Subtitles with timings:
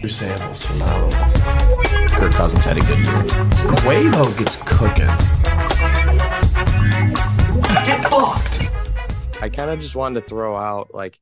[0.00, 1.10] Drew Sample's phenomenal.
[2.08, 3.22] Kirk Cousins had a good year.
[3.82, 5.06] Quavo gets cooking.
[7.84, 9.42] Get fucked.
[9.42, 11.18] I kind of just wanted to throw out like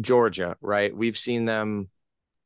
[0.00, 0.94] Georgia, right?
[0.94, 1.88] We've seen them.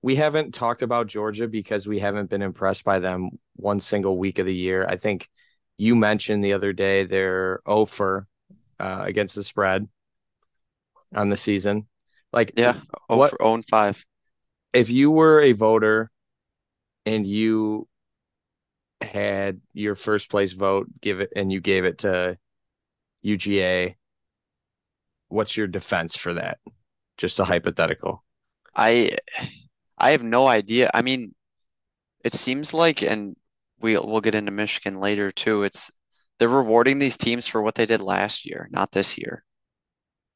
[0.02, 4.38] We haven't talked about Georgia because we haven't been impressed by them one single week
[4.38, 4.86] of the year.
[4.88, 5.28] I think
[5.76, 8.26] you mentioned the other day they're over
[8.78, 9.88] uh, against the spread
[11.14, 11.86] on the season.
[12.32, 14.04] Like, Yeah, oh What- for 0 and 5.
[14.72, 16.10] If you were a voter
[17.06, 17.88] and you
[19.00, 22.38] had your first place vote, give it and you gave it to
[23.24, 23.96] UGA,
[25.28, 26.58] what's your defense for that?
[27.16, 28.24] Just a hypothetical.
[28.74, 29.16] I
[29.98, 30.90] I have no idea.
[30.94, 31.34] I mean,
[32.24, 33.36] it seems like, and
[33.80, 35.62] we'll we'll get into Michigan later too.
[35.64, 35.90] It's
[36.38, 39.44] they're rewarding these teams for what they did last year, not this year.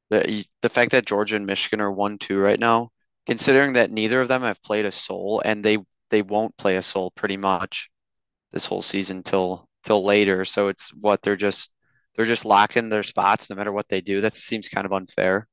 [0.09, 2.91] The the fact that Georgia and Michigan are one two right now,
[3.25, 5.77] considering that neither of them have played a soul, and they
[6.09, 7.89] they won't play a soul pretty much
[8.51, 10.45] this whole season till till later.
[10.45, 11.71] So it's what they're just
[12.15, 14.21] they're just locked in their spots no matter what they do.
[14.21, 15.47] That seems kind of unfair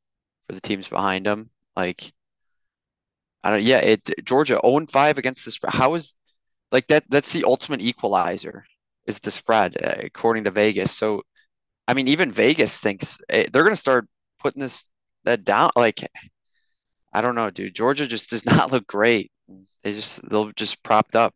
[0.47, 1.51] for the teams behind them.
[1.77, 2.13] Like.
[3.45, 3.63] I don't.
[3.63, 5.75] Yeah, it Georgia 0 and 5 against the spread.
[5.75, 6.17] How is
[6.71, 7.05] like that?
[7.09, 8.65] That's the ultimate equalizer
[9.07, 10.97] is the spread uh, according to Vegas.
[10.97, 11.23] So,
[11.89, 14.07] I mean, even Vegas thinks eh, they're gonna start
[14.41, 14.89] putting this
[15.25, 15.71] that down.
[15.77, 16.01] Like,
[17.13, 17.75] I don't know, dude.
[17.75, 19.31] Georgia just does not look great.
[19.83, 21.35] They just they'll just propped up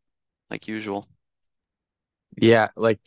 [0.51, 1.09] like usual.
[2.37, 3.01] Yeah, like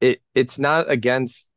[0.00, 1.48] it it's not against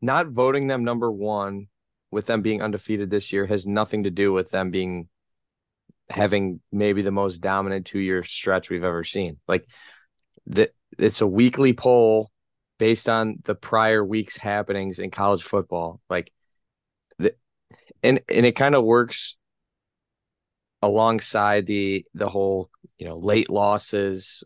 [0.00, 1.68] not voting them number one
[2.10, 5.08] with them being undefeated this year has nothing to do with them being
[6.10, 9.38] having maybe the most dominant two year stretch we've ever seen.
[9.48, 9.66] Like
[10.46, 12.30] the it's a weekly poll
[12.78, 16.00] based on the prior week's happenings in college football.
[16.10, 16.32] Like
[18.04, 19.36] and and it kind of works
[20.82, 24.44] alongside the the whole, you know, late losses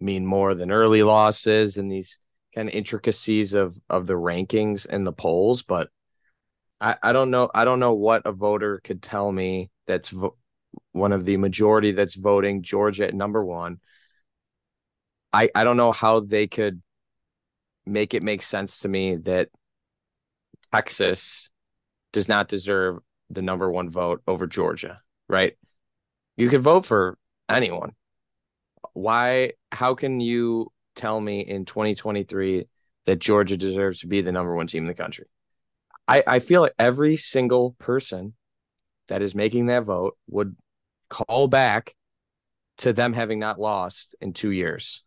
[0.00, 2.18] mean more than early losses and these
[2.54, 5.88] kind of intricacies of of the rankings and the polls but
[6.80, 10.36] i i don't know i don't know what a voter could tell me that's vo-
[10.92, 13.80] one of the majority that's voting georgia at number one.
[15.32, 16.80] I i don't know how they could
[17.84, 19.48] make it make sense to me that
[20.72, 21.48] texas
[22.12, 22.98] does not deserve
[23.30, 25.56] the number one vote over georgia right
[26.36, 27.92] you can vote for anyone
[28.92, 32.66] why how can you tell me in 2023
[33.06, 35.26] that Georgia deserves to be the number one team in the country?
[36.06, 38.34] I, I feel like every single person
[39.08, 40.56] that is making that vote would
[41.08, 41.94] call back
[42.78, 45.02] to them having not lost in two years,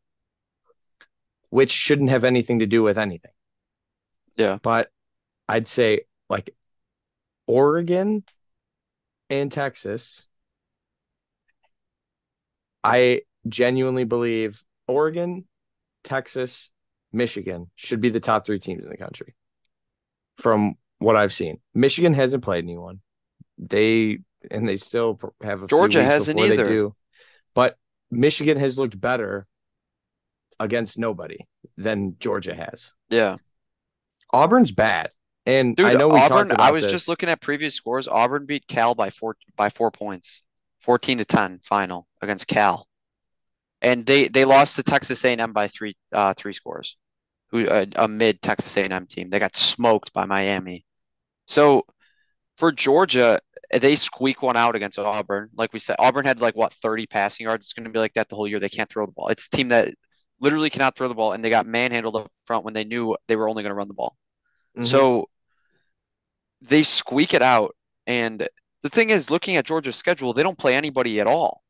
[1.50, 3.31] which shouldn't have anything to do with anything.
[4.38, 4.57] Yeah.
[4.62, 4.89] But
[5.47, 6.56] I'd say like
[7.47, 8.24] Oregon
[9.29, 10.28] and Texas,
[12.84, 15.46] I genuinely believe Oregon,
[16.03, 16.69] Texas,
[17.13, 19.35] Michigan should be the top three teams in the country
[20.38, 21.59] from what I've seen.
[21.74, 23.01] Michigan hasn't played anyone.
[23.57, 24.19] They
[24.50, 26.68] and they still have Georgia hasn't either.
[26.68, 26.96] do.
[27.53, 27.78] But
[28.09, 29.46] Michigan has looked better
[30.59, 31.40] against nobody
[31.78, 32.94] than Georgia has.
[33.09, 33.38] Yeah,
[34.31, 35.12] Auburn's bad.
[35.46, 35.88] And dude.
[35.88, 36.50] I know we Auburn.
[36.50, 36.91] talked about I was this.
[36.91, 38.07] just looking at previous scores.
[38.07, 40.44] Auburn beat Cal by four by four points,
[40.79, 42.88] fourteen to ten final against Cal,
[43.81, 46.97] and they they lost to Texas A&M by three uh three scores,
[47.50, 49.30] who a, a mid Texas A&M team.
[49.30, 50.85] They got smoked by Miami.
[51.47, 51.85] So
[52.57, 53.40] for Georgia,
[53.74, 55.50] they squeak one out against Auburn.
[55.56, 57.66] Like we said, Auburn had like what 30 passing yards.
[57.66, 58.59] It's going to be like that the whole year.
[58.59, 59.30] They can't throw the ball.
[59.30, 59.94] It's a team that
[60.40, 63.35] literally cannot throw the ball, and they got manhandled up front when they knew they
[63.35, 64.16] were only going to run the ball.
[64.77, 64.87] Mhm.
[64.87, 65.29] So
[66.61, 67.75] they squeak it out.
[68.07, 68.47] And
[68.83, 71.61] the thing is, looking at Georgia's schedule, they don't play anybody at all.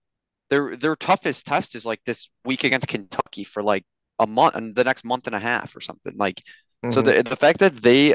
[0.50, 3.86] Their their toughest test is like this week against Kentucky for like
[4.20, 6.14] a month and the next month and a half or something.
[6.18, 6.42] Like
[6.90, 7.06] so Mhm.
[7.24, 8.14] the the fact that they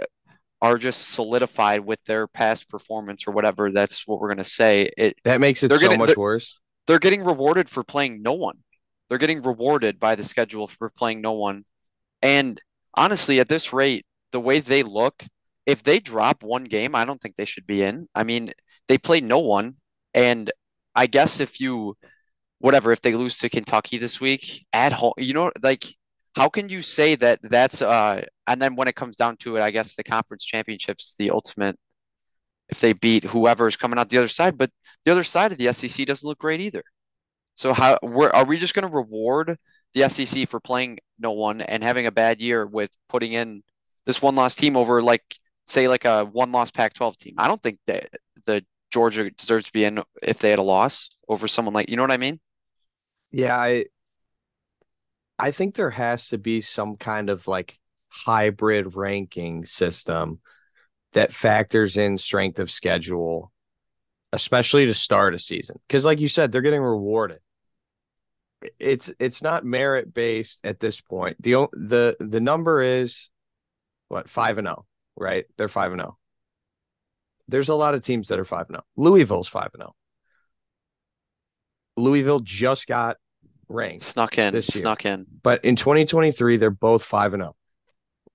[0.63, 4.91] are just solidified with their past performance or whatever, that's what we're gonna say.
[4.97, 6.59] It that makes it so gonna- much they're- worse.
[6.87, 8.63] they're getting rewarded for playing no one.
[9.09, 11.65] They're getting rewarded by the schedule for playing no one.
[12.23, 12.61] And
[12.95, 15.25] honestly, at this rate, the way they look,
[15.67, 18.09] if they drop one game, I don't think they should be in.
[18.15, 18.53] I mean,
[18.89, 19.75] they play no one.
[20.15, 20.51] And
[20.95, 21.97] I guess if you,
[22.59, 25.85] whatever, if they lose to Kentucky this week at home, you know, like,
[26.35, 29.63] how can you say that that's, uh, and then when it comes down to it,
[29.63, 31.79] I guess the conference championships, the ultimate,
[32.69, 34.71] if they beat whoever is coming out the other side, but
[35.05, 36.83] the other side of the SEC doesn't look great either.
[37.55, 39.57] So how we're, are we just going to reward
[39.95, 43.63] the SEC for playing no one and having a bad year with putting in
[44.07, 45.23] this one loss team over like
[45.67, 47.35] say like a one loss Pac-12 team?
[47.39, 48.09] I don't think that
[48.45, 51.97] the Georgia deserves to be in if they had a loss over someone like you
[51.97, 52.41] know what I mean?
[53.31, 53.87] Yeah, I
[55.39, 60.41] I think there has to be some kind of like hybrid ranking system
[61.13, 63.53] that factors in strength of schedule,
[64.33, 65.79] especially to start a season.
[65.87, 67.39] Because, like you said, they're getting rewarded.
[68.79, 71.41] It's it's not merit based at this point.
[71.43, 73.29] the the The number is
[74.09, 74.87] what five and zero,
[75.17, 75.45] right?
[75.57, 76.19] They're five and zero.
[77.49, 78.85] There's a lot of teams that are five and zero.
[78.97, 79.95] Louisville's five and zero.
[81.97, 83.17] Louisville just got
[83.69, 84.05] ranked.
[84.05, 85.27] Snuck in, snuck in.
[85.43, 87.57] But in 2023, they're both 5 and 0.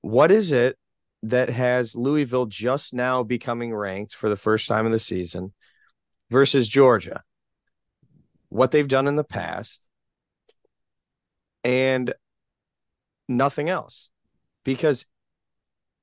[0.01, 0.77] What is it
[1.23, 5.53] that has Louisville just now becoming ranked for the first time in the season
[6.29, 7.23] versus Georgia?
[8.49, 9.81] What they've done in the past
[11.63, 12.13] and
[13.27, 14.09] nothing else.
[14.63, 15.05] Because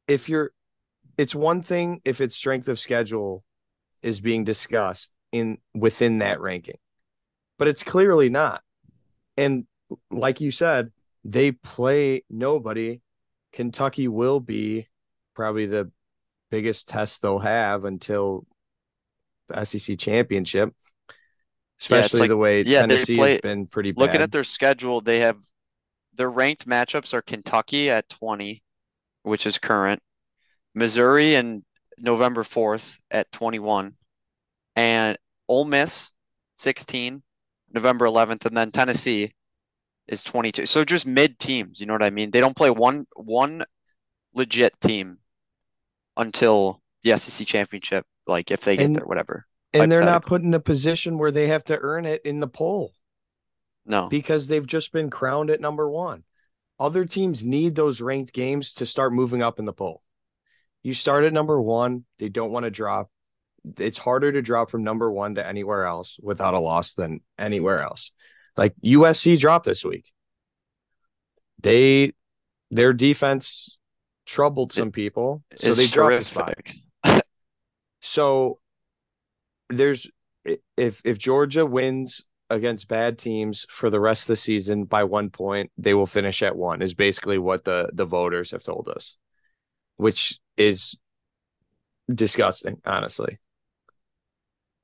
[0.09, 0.51] if you're
[1.17, 3.45] it's one thing if its strength of schedule
[4.03, 6.79] is being discussed in within that ranking.
[7.59, 8.63] But it's clearly not
[9.37, 9.67] and
[10.11, 10.91] like you said,
[11.25, 13.01] they play nobody.
[13.53, 14.89] Kentucky will be
[15.35, 15.91] probably the
[16.51, 18.45] biggest test they'll have until
[19.49, 20.75] the SEC championship.
[21.81, 24.01] Especially yeah, like, the way yeah, Tennessee play, has been pretty bad.
[24.01, 25.39] Looking at their schedule, they have
[26.15, 28.61] their ranked matchups are Kentucky at 20,
[29.29, 30.03] which is current,
[30.75, 31.63] Missouri and
[31.99, 33.95] November 4th at 21,
[34.77, 36.11] and Ole Miss
[36.57, 37.23] 16,
[37.73, 39.33] November 11th, and then Tennessee
[40.07, 40.67] is 22.
[40.67, 42.31] So just mid teams, you know what I mean?
[42.31, 43.65] They don't play one one
[44.35, 45.19] legit team
[46.17, 49.47] until the SEC championship, like if they get and, there, whatever.
[49.73, 52.49] And they're not put in a position where they have to earn it in the
[52.49, 52.93] poll.
[53.85, 54.09] No.
[54.09, 56.25] Because they've just been crowned at number one.
[56.81, 60.03] Other teams need those ranked games to start moving up in the poll.
[60.83, 63.11] You start at number one, they don't want to drop
[63.77, 67.81] it's harder to drop from number one to anywhere else without a loss than anywhere
[67.81, 68.13] else.
[68.57, 70.11] Like USC dropped this week.
[71.61, 72.13] They
[72.71, 73.79] their defense
[74.27, 77.23] troubled some people, so they dropped the spot.
[78.01, 78.59] so
[79.69, 80.09] there's
[80.45, 85.31] if if Georgia wins against bad teams for the rest of the season by one
[85.31, 86.83] point, they will finish at one.
[86.83, 89.17] Is basically what the the voters have told us,
[89.97, 90.97] which is
[92.13, 93.39] disgusting, honestly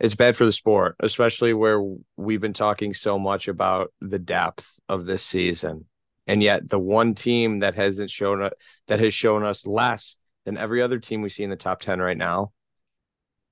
[0.01, 1.81] it's bad for the sport, especially where
[2.17, 5.87] we've been talking so much about the depth of this season.
[6.27, 8.51] And yet the one team that hasn't shown
[8.89, 12.01] that has shown us less than every other team we see in the top 10
[12.01, 12.53] right now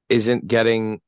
[0.09, 1.01] isn't getting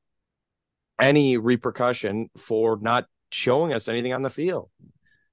[1.00, 4.70] any repercussion for not showing us anything on the field.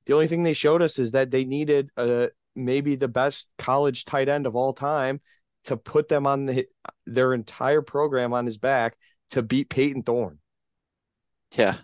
[0.05, 4.05] The only thing they showed us is that they needed a maybe the best college
[4.05, 5.21] tight end of all time
[5.65, 6.67] to put them on the,
[7.05, 8.97] their entire program on his back
[9.29, 10.39] to beat Payton Thorne.
[11.55, 11.77] Yeah.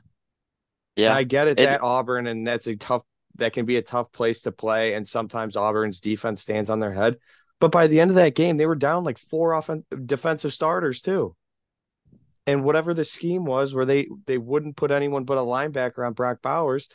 [0.96, 1.14] Yeah.
[1.14, 3.04] I get it's it, at Auburn and that's a tough
[3.36, 4.96] that can be a tough place to play.
[4.96, 7.18] And sometimes Auburn's defense stands on their head.
[7.60, 11.02] But by the end of that game, they were down like four offensive defensive starters
[11.02, 11.36] too.
[12.48, 16.14] And whatever the scheme was, where they they wouldn't put anyone but a linebacker on
[16.14, 16.88] Brock Bowers,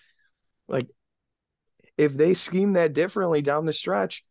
[0.67, 0.89] like
[1.97, 4.25] if they scheme that differently down the stretch,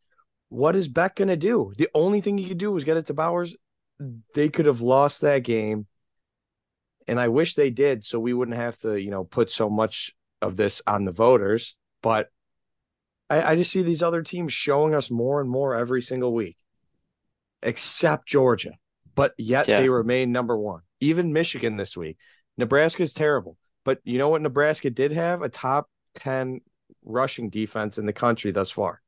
[0.49, 1.71] what is Beck going to do?
[1.77, 3.55] The only thing he could do was get it to Bowers.
[4.33, 5.85] They could have lost that game
[7.07, 10.11] and I wish they did so we wouldn't have to, you know, put so much
[10.41, 11.75] of this on the voters.
[12.01, 12.29] But
[13.29, 16.57] I, I just see these other teams showing us more and more every single week,
[17.61, 18.73] except Georgia.
[19.15, 19.81] But yet yeah.
[19.81, 20.81] they remain number one.
[21.01, 22.17] Even Michigan this week.
[22.57, 23.57] Nebraska is terrible.
[23.83, 25.41] But you know what Nebraska did have?
[25.41, 26.61] A top 10
[27.03, 29.01] rushing defense in the country thus far.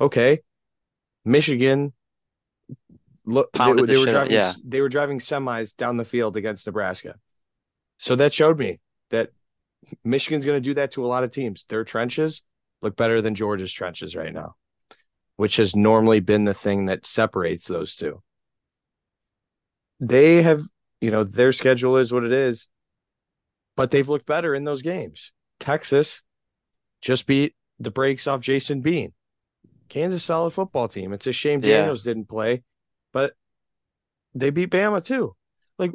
[0.00, 0.40] Okay.
[1.24, 1.92] Michigan
[3.26, 4.52] look they, they were driving yeah.
[4.64, 7.16] they were driving semis down the field against Nebraska.
[7.98, 9.30] So that showed me that
[10.04, 11.66] Michigan's going to do that to a lot of teams.
[11.68, 12.42] Their trenches
[12.82, 14.54] look better than Georgia's trenches right now,
[15.36, 18.22] which has normally been the thing that separates those two.
[20.00, 20.62] They have,
[21.00, 22.68] you know, their schedule is what it is,
[23.76, 25.32] but they've looked better in those games.
[25.58, 26.22] Texas
[27.00, 29.12] just beat the brakes off Jason Bean.
[29.88, 31.12] Kansas solid football team.
[31.12, 32.10] It's a shame Daniels yeah.
[32.10, 32.62] didn't play
[33.12, 33.32] but
[34.34, 35.34] they beat Bama too.
[35.78, 35.92] Like,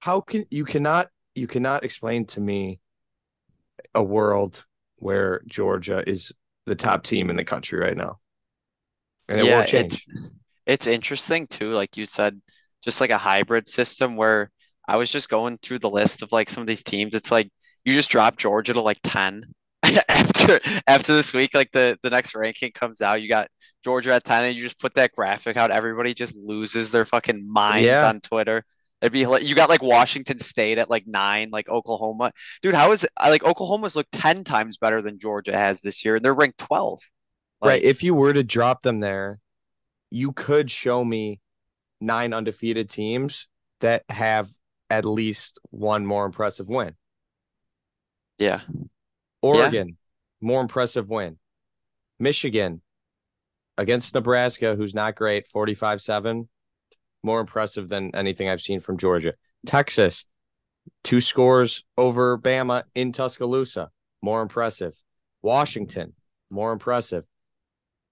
[0.00, 2.80] how can you cannot you cannot explain to me
[3.94, 4.64] a world
[4.96, 6.32] where Georgia is
[6.66, 8.18] the top team in the country right now,
[9.28, 10.06] and it yeah, won't change.
[10.06, 10.30] It's,
[10.66, 12.40] it's interesting too, like you said,
[12.82, 14.50] just like a hybrid system where
[14.88, 17.14] I was just going through the list of like some of these teams.
[17.14, 17.50] It's like
[17.84, 19.44] you just drop Georgia to like ten
[20.08, 21.54] after after this week.
[21.54, 23.48] Like the the next ranking comes out, you got
[23.82, 27.50] Georgia at 10 and you just put that graphic out, everybody just loses their fucking
[27.50, 28.08] minds yeah.
[28.08, 28.64] on Twitter.
[29.00, 32.32] It'd be like you got like Washington State at like nine, like Oklahoma.
[32.62, 33.10] Dude, how is it?
[33.20, 37.00] Like Oklahoma's looked 10 times better than Georgia has this year, and they're ranked 12.
[37.60, 37.82] right.
[37.82, 39.40] If you were to drop them there,
[40.10, 41.40] you could show me
[42.02, 43.48] nine undefeated teams
[43.80, 44.50] that have
[44.90, 46.94] at least one more impressive win.
[48.38, 48.60] yeah,
[49.40, 49.96] Oregon,
[50.40, 51.38] more impressive win.
[52.18, 52.82] Michigan
[53.78, 56.48] against Nebraska, who's not great, 45 7,
[57.22, 59.34] more impressive than anything I've seen from Georgia.
[59.66, 60.26] Texas,
[61.04, 63.90] two scores over Bama in Tuscaloosa,
[64.20, 64.94] more impressive.
[65.40, 66.12] Washington,
[66.50, 67.24] more impressive.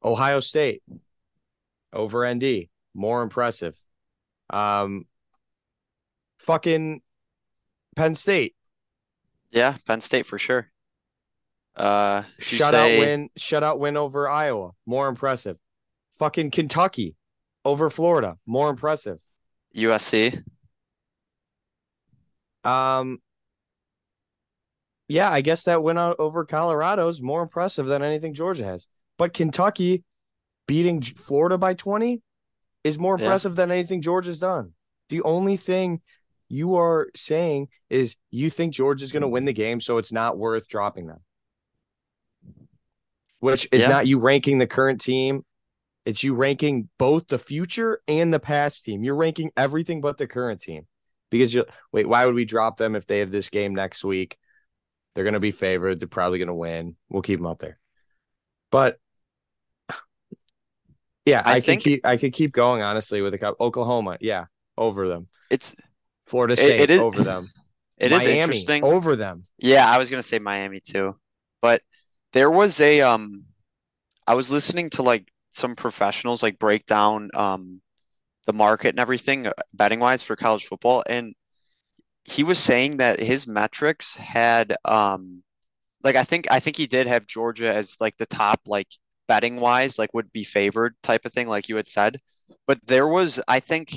[0.02, 0.82] Ohio State
[1.92, 3.74] over ND, more impressive.
[4.48, 5.06] Um,
[6.38, 7.02] fucking
[7.96, 8.54] Penn State,
[9.50, 10.70] yeah, Penn State for sure.
[11.76, 15.56] Uh, shutout say- win, shutout win over Iowa, more impressive.
[16.18, 17.16] Fucking Kentucky
[17.64, 19.18] over Florida, more impressive.
[19.74, 20.42] USC.
[22.64, 23.18] Um,
[25.08, 28.86] yeah, I guess that win out over Colorado is more impressive than anything Georgia has.
[29.16, 30.04] But Kentucky
[30.66, 32.22] beating Florida by 20
[32.84, 33.24] is more Yeah.
[33.26, 34.74] impressive than anything George has done.
[35.08, 36.00] The only thing
[36.48, 40.12] you are saying is you think George is going to win the game, so it's
[40.12, 41.20] not worth dropping them.
[43.40, 43.88] Which is Yeah.
[43.88, 45.44] not you ranking the current team.
[46.04, 49.02] It's you ranking both the future and the past team.
[49.04, 50.86] You're ranking everything but the current team
[51.30, 52.08] because you wait.
[52.08, 54.36] Why would we drop them if they have this game next week?
[55.14, 56.00] They're going to be favored.
[56.00, 56.96] They're probably going to win.
[57.08, 57.78] We'll keep them up there.
[58.70, 58.98] But
[61.24, 62.06] yeah, I I, think- could keep.
[62.06, 63.56] I could keep going honestly with the cup.
[63.60, 64.46] Oklahoma, yeah,
[64.76, 65.28] over them.
[65.50, 65.76] It's
[66.26, 67.48] Florida It- State it is- over them.
[67.98, 68.84] it is Miami interesting.
[68.84, 69.42] over them.
[69.58, 71.16] Yeah, I was gonna say Miami too,
[71.60, 71.82] but
[72.32, 73.44] there was a um,
[74.26, 77.80] I was listening to like some professionals like break down um
[78.46, 81.34] the market and everything uh, betting wise for college football, and
[82.24, 85.42] he was saying that his metrics had um
[86.02, 88.88] like I think I think he did have Georgia as like the top like
[89.30, 92.20] betting wise like would be favored type of thing like you had said,
[92.66, 93.94] but there was I think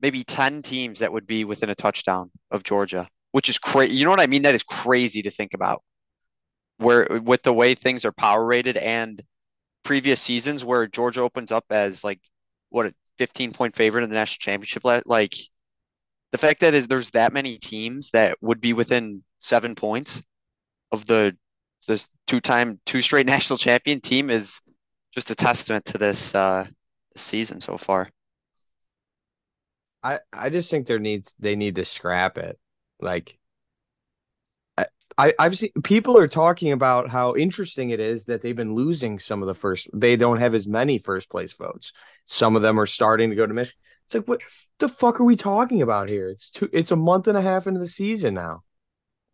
[0.00, 3.94] maybe 10 teams that would be within a touchdown of Georgia, which is crazy.
[3.94, 4.42] You know what I mean?
[4.42, 5.84] That is crazy to think about.
[6.78, 9.22] Where with the way things are power rated and
[9.84, 12.18] previous seasons where Georgia opens up as like
[12.70, 15.36] what a 15 point favorite in the national championship, like
[16.32, 20.20] the fact that is there's that many teams that would be within seven points
[20.90, 21.36] of the
[21.86, 24.60] this two time two straight national champion team is
[25.14, 26.66] just a testament to this uh
[27.16, 28.08] season so far.
[30.02, 32.58] I I just think there needs they need to scrap it.
[33.00, 33.38] Like
[34.76, 38.74] I, I I've seen people are talking about how interesting it is that they've been
[38.74, 41.92] losing some of the first they don't have as many first place votes.
[42.26, 43.80] Some of them are starting to go to Michigan.
[44.06, 44.40] It's like what
[44.78, 46.28] the fuck are we talking about here?
[46.28, 48.62] It's two it's a month and a half into the season now.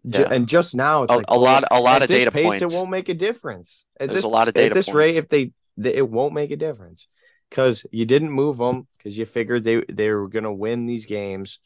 [0.04, 0.28] Yeah.
[0.30, 2.44] and just now it's A, like a lot a lot at of this data pace,
[2.44, 2.72] points.
[2.72, 3.84] It won't make a difference.
[3.98, 5.52] At There's this a lot of at data this rate, if they
[5.84, 7.06] it won't make a difference
[7.48, 11.60] because you didn't move them because you figured they they were gonna win these games,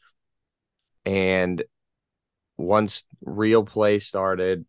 [1.05, 1.63] and
[2.57, 4.65] once real play started,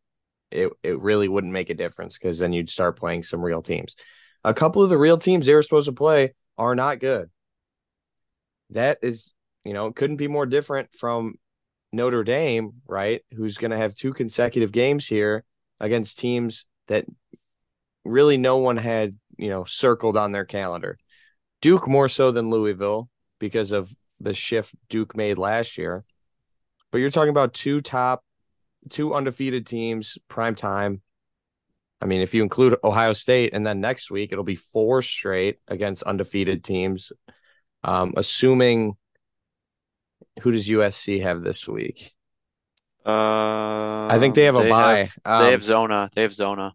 [0.51, 3.97] it it really wouldn't make a difference because then you'd start playing some real teams.
[4.45, 7.31] A couple of the real teams they were supposed to play are not good.
[8.71, 9.33] That is,
[9.65, 11.35] you know, couldn't be more different from
[11.93, 13.23] Notre Dame, right?
[13.33, 15.45] Who's going to have two consecutive games here
[15.81, 17.07] against teams that
[18.05, 20.99] really no one had, you know, circled on their calendar.
[21.61, 23.09] Duke more so than Louisville
[23.39, 26.05] because of the shift Duke made last year.
[26.91, 28.25] But you're talking about two top,
[28.91, 31.03] two undefeated teams, prime time.
[32.01, 35.59] I mean, if you include Ohio State, and then next week it'll be four straight
[35.69, 37.13] against undefeated teams.
[37.83, 38.97] Um, assuming
[40.43, 42.13] who does USC have this week?
[43.07, 44.99] Uh, I think they have a bye.
[44.99, 46.11] Have, Um, they have Zona.
[46.15, 46.75] They have Zona.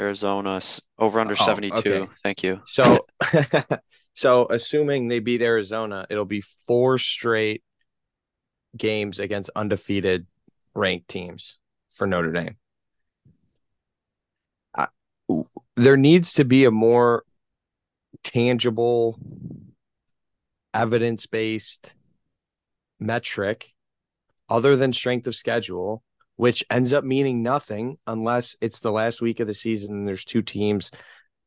[0.00, 0.60] Arizona
[0.98, 1.76] over under Oh, 72.
[1.78, 2.12] okay.
[2.22, 2.62] Thank you.
[2.66, 3.06] So,
[4.14, 7.62] so assuming they beat Arizona, it'll be four straight
[8.76, 10.26] games against undefeated
[10.74, 11.58] ranked teams
[11.94, 12.56] for Notre Dame.
[14.74, 14.88] I,
[15.76, 17.24] there needs to be a more
[18.24, 19.18] tangible,
[20.72, 21.92] evidence based
[22.98, 23.74] metric
[24.48, 26.02] other than strength of schedule,
[26.40, 30.24] which ends up meaning nothing unless it's the last week of the season and there's
[30.24, 30.90] two teams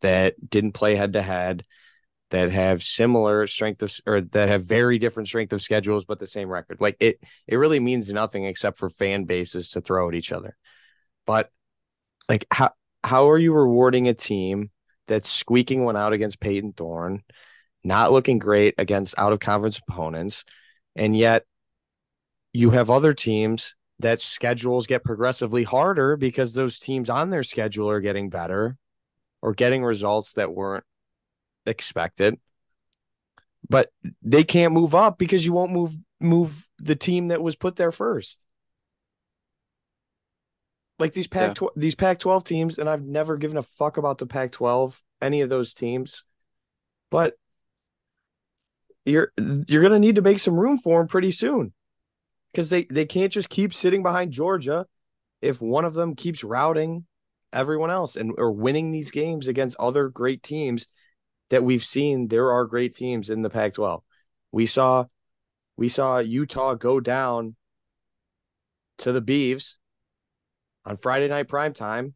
[0.01, 1.65] that didn't play head to head
[2.29, 6.27] that have similar strength of or that have very different strength of schedules but the
[6.27, 6.77] same record.
[6.79, 10.55] Like it it really means nothing except for fan bases to throw at each other.
[11.25, 11.49] But
[12.29, 12.69] like how
[13.03, 14.69] how are you rewarding a team
[15.07, 17.23] that's squeaking one out against Payton Thorne,
[17.83, 20.45] not looking great against out of conference opponents,
[20.95, 21.45] And yet
[22.51, 27.89] you have other teams that schedules get progressively harder because those teams on their schedule
[27.89, 28.77] are getting better
[29.41, 30.85] or getting results that weren't
[31.65, 32.39] expected.
[33.67, 33.89] But
[34.21, 37.91] they can't move up because you won't move move the team that was put there
[37.91, 38.39] first.
[40.99, 41.67] Like these Pac Yeah.
[41.75, 45.41] these Pac twelve teams, and I've never given a fuck about the Pac twelve, any
[45.41, 46.23] of those teams,
[47.09, 47.35] but
[49.05, 49.31] you're
[49.67, 51.73] you're gonna need to make some room for them pretty soon,
[52.53, 54.85] because they they can't just keep sitting behind Georgia
[55.41, 57.05] if one of them keeps routing
[57.51, 60.87] everyone else and or winning these games against other great teams
[61.49, 62.27] that we've seen.
[62.27, 64.03] There are great teams in the Pac twelve.
[64.51, 65.05] We saw
[65.75, 67.55] we saw Utah go down
[68.99, 69.75] to the Beavs
[70.85, 72.13] on Friday night prime time.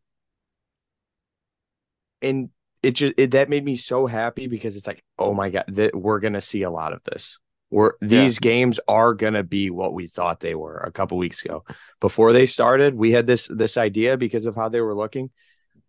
[2.22, 2.50] And
[2.84, 5.96] it just it, that made me so happy because it's like, oh my god, that
[5.96, 7.40] we're gonna see a lot of this.
[7.70, 11.66] We're these games are gonna be what we thought they were a couple weeks ago.
[12.00, 15.32] Before they started, we had this this idea because of how they were looking.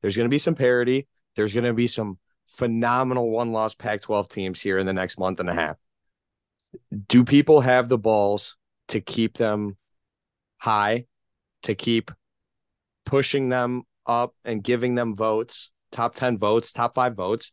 [0.00, 1.06] There's gonna be some parity.
[1.36, 2.18] There's gonna be some
[2.48, 5.76] phenomenal one loss Pac 12 teams here in the next month and a half.
[7.06, 8.56] Do people have the balls
[8.88, 9.76] to keep them
[10.56, 11.06] high,
[11.62, 12.10] to keep
[13.06, 17.52] pushing them up and giving them votes, top 10 votes, top five votes,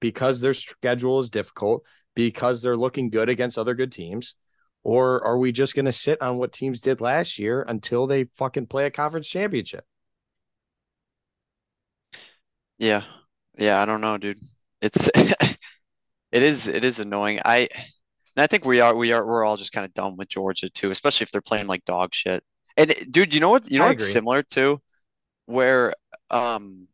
[0.00, 4.34] because their schedule is difficult, because they're looking good against other good teams?
[4.82, 8.24] Or are we just going to sit on what teams did last year until they
[8.36, 9.84] fucking play a conference championship?
[12.78, 13.02] Yeah.
[13.58, 14.38] Yeah, I don't know, dude.
[14.80, 17.40] It's it is it is annoying.
[17.44, 17.68] I
[18.36, 20.70] and I think we are we are we're all just kind of done with Georgia
[20.70, 22.44] too, especially if they're playing like dog shit.
[22.76, 24.12] And dude, you know what you know I what's agree.
[24.12, 24.80] similar to
[25.46, 25.94] where
[26.30, 26.88] um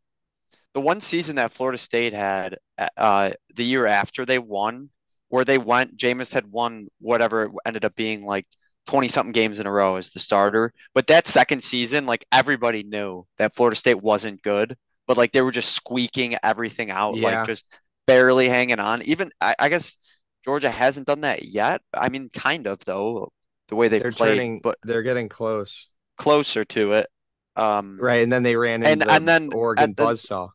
[0.74, 2.58] the one season that Florida State had
[2.96, 4.90] uh the year after they won,
[5.36, 8.46] where they went, Jameis had won whatever it ended up being like
[8.86, 10.72] 20 something games in a row as the starter.
[10.94, 15.42] But that second season, like everybody knew that Florida State wasn't good, but like they
[15.42, 17.38] were just squeaking everything out, Yeah.
[17.40, 17.66] like just
[18.06, 19.02] barely hanging on.
[19.02, 19.98] Even I, I guess
[20.44, 21.82] Georgia hasn't done that yet.
[21.92, 23.30] I mean, kind of though,
[23.68, 25.88] the way they've They're played, turning, but they're getting close.
[26.16, 27.08] closer to it.
[27.56, 28.22] Um, Right.
[28.22, 30.50] And then they ran And- into and then Oregon buzzsaw.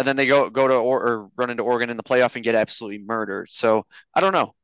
[0.00, 2.44] And then they go go to or, or run into Oregon in the playoff and
[2.44, 3.50] get absolutely murdered.
[3.52, 4.56] So I don't know.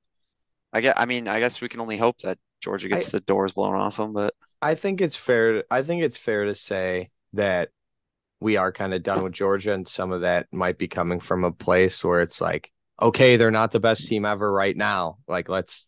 [0.72, 0.99] I get.
[1.01, 3.99] I mean, I guess we can only hope that Georgia gets the doors blown off
[3.99, 4.12] them.
[4.14, 5.64] But I think it's fair.
[5.70, 7.70] I think it's fair to say that
[8.40, 11.44] we are kind of done with Georgia, and some of that might be coming from
[11.44, 12.72] a place where it's like,
[13.03, 15.18] okay, they're not the best team ever right now.
[15.29, 15.87] Like let's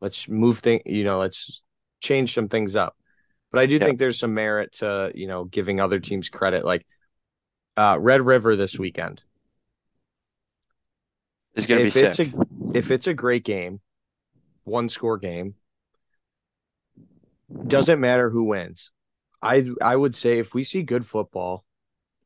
[0.00, 0.82] let's move things.
[0.86, 1.62] You know, let's
[2.00, 2.96] change some things up.
[3.52, 3.86] But I do Yeah.
[3.86, 6.86] think there's some merit to you know giving other teams credit, like
[7.76, 9.22] uh, Red River this weekend.
[11.54, 12.32] it's gonna be if it's sick.
[12.34, 13.80] a if it's a great game,
[14.64, 15.54] one score game,
[17.66, 18.90] doesn't matter who wins.
[19.40, 21.64] I I would say if we see good football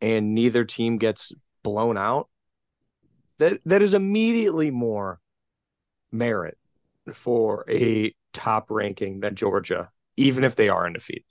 [0.00, 1.32] and neither team gets
[1.62, 2.28] blown out,
[3.38, 5.20] that that is immediately more
[6.12, 6.58] merit
[7.14, 11.24] for a top ranking than Georgia, even if they are undefeated.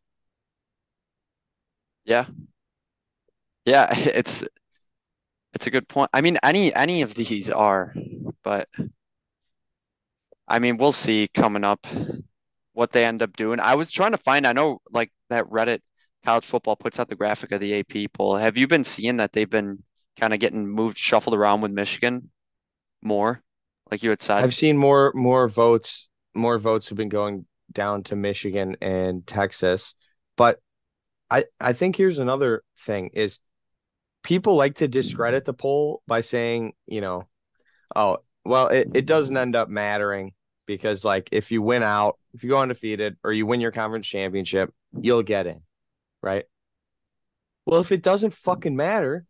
[2.03, 2.25] Yeah.
[3.65, 4.43] Yeah, it's
[5.53, 6.09] it's a good point.
[6.13, 7.93] I mean, any any of these are,
[8.43, 8.69] but
[10.47, 11.87] I mean, we'll see coming up
[12.73, 13.59] what they end up doing.
[13.59, 15.79] I was trying to find, I know like that Reddit
[16.23, 18.35] college football puts out the graphic of the AP poll.
[18.35, 19.81] Have you been seeing that they've been
[20.19, 22.29] kind of getting moved, shuffled around with Michigan
[23.01, 23.41] more,
[23.89, 24.43] like you had said?
[24.43, 29.95] I've seen more more votes more votes have been going down to Michigan and Texas,
[30.35, 30.59] but
[31.31, 33.39] I I think here's another thing is
[34.25, 37.21] people like to discredit the poll by saying, you know,
[37.95, 40.33] oh, well, it, it doesn't end up mattering
[40.65, 44.07] because like if you win out, if you go undefeated or you win your conference
[44.07, 45.61] championship, you'll get in,
[46.23, 46.45] right?
[47.67, 49.25] Well, if it doesn't fucking matter,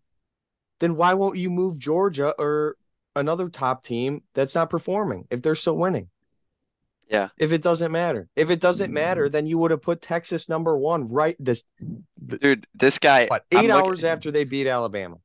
[0.79, 2.77] then why won't you move Georgia or
[3.17, 6.09] another top team that's not performing if they're still winning?
[7.07, 7.29] Yeah.
[7.37, 8.27] If it doesn't matter.
[8.35, 9.31] If it doesn't matter, mm-hmm.
[9.31, 11.63] then you would have put Texas number one right this
[12.25, 15.17] Dude, this guy, what I'm 8 looking- hours after they beat Alabama.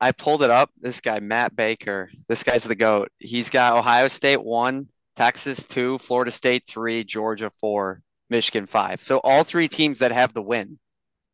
[0.00, 0.70] I pulled it up.
[0.80, 3.10] This guy, Matt Baker, this guy's the GOAT.
[3.18, 4.86] He's got Ohio State one,
[5.16, 9.02] Texas two, Florida State three, Georgia four, Michigan five.
[9.02, 10.78] So all three teams that have the win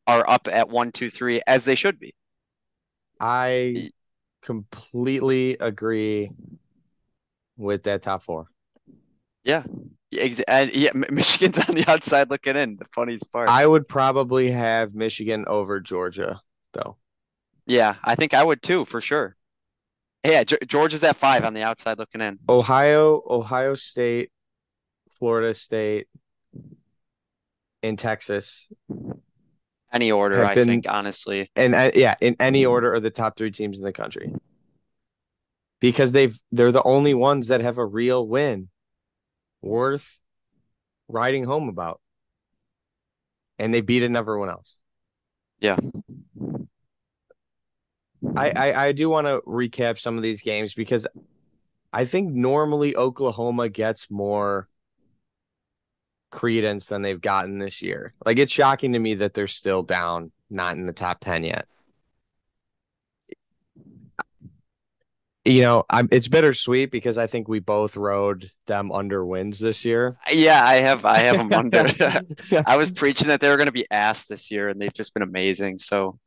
[0.06, 2.14] are up at one, two, three, as they should be.
[3.20, 3.90] I
[4.42, 6.30] completely agree
[7.56, 8.46] with that top four.
[9.46, 12.76] Ex- And yeah, Michigan's on the outside looking in.
[12.76, 13.48] The funniest part.
[13.48, 16.40] I would probably have Michigan over Georgia,
[16.72, 16.96] though.
[17.66, 19.36] yeah, I think I would too, for sure.
[20.24, 22.38] Yeah, Ge- Georgia's at five on the outside looking in.
[22.48, 24.30] Ohio, Ohio State,
[25.18, 26.06] Florida State,
[27.82, 28.66] in Texas,
[29.92, 31.50] Any order, I been- think, honestly.
[31.54, 34.32] and uh, yeah, in any order, are the top three teams in the country
[35.80, 38.68] because they've they're the only ones that have a real win
[39.64, 40.20] worth
[41.08, 42.00] riding home about,
[43.58, 44.76] and they beaten everyone else.
[45.60, 45.76] Yeah.
[48.36, 51.06] I I, I do want to recap some of these games because
[51.92, 54.68] I think normally Oklahoma gets more
[56.30, 58.14] credence than they've gotten this year.
[58.26, 61.66] Like it's shocking to me that they're still down, not in the top 10 yet.
[65.44, 69.84] You know, I'm it's bittersweet because I think we both rode them under wins this
[69.84, 70.16] year.
[70.26, 71.86] Uh, yeah, I have I have them under.
[72.66, 75.12] I was preaching that they were going to be ass this year, and they've just
[75.12, 75.78] been amazing.
[75.78, 76.18] So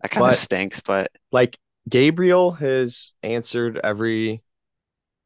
[0.00, 0.80] that kind of stinks.
[0.80, 1.58] But like
[1.88, 4.42] Gabriel has answered every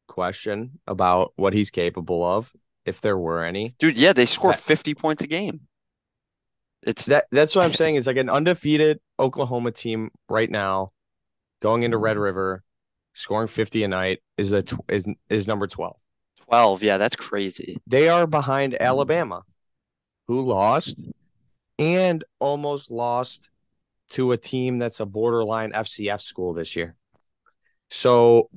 [0.07, 2.51] question about what he's capable of,
[2.85, 3.75] if there were any.
[3.79, 5.61] dude, yeah, they score That- 50 points a game.
[6.83, 10.91] It's That that's what I'm saying is like an undefeated Oklahoma team right now,
[11.61, 12.23] going into Red mm-hmm.
[12.23, 12.63] River,
[13.17, 15.95] scoring 50 a night is a tw- is is number 12.
[16.45, 16.83] 12.
[16.83, 17.77] Yeah, that's crazy.
[17.87, 19.41] They are behind Alabama,
[20.27, 21.03] who lost
[21.79, 23.49] and almost lost
[24.11, 26.95] to a team that's a borderline FCS school this year.
[27.89, 28.49] So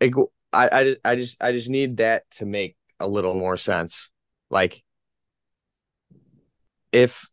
[0.00, 0.14] it,
[0.52, 4.08] I, I, I just I just need that to make a little more sense.
[4.50, 4.82] Like
[6.92, 7.28] if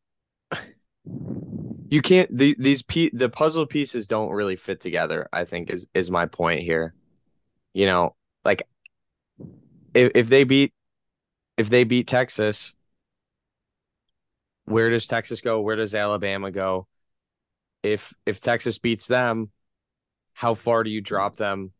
[1.95, 5.88] you can't the, these pe- the puzzle pieces don't really fit together, I think is
[5.93, 6.93] is my point here.
[7.73, 8.67] You know, like
[9.93, 10.73] if if they beat
[11.58, 12.73] if they beat Texas,
[14.65, 15.62] where does Texas go?
[15.62, 16.88] Where does Alabama go?
[17.81, 19.51] If if Texas beats them,
[20.34, 21.71] how far do you drop them?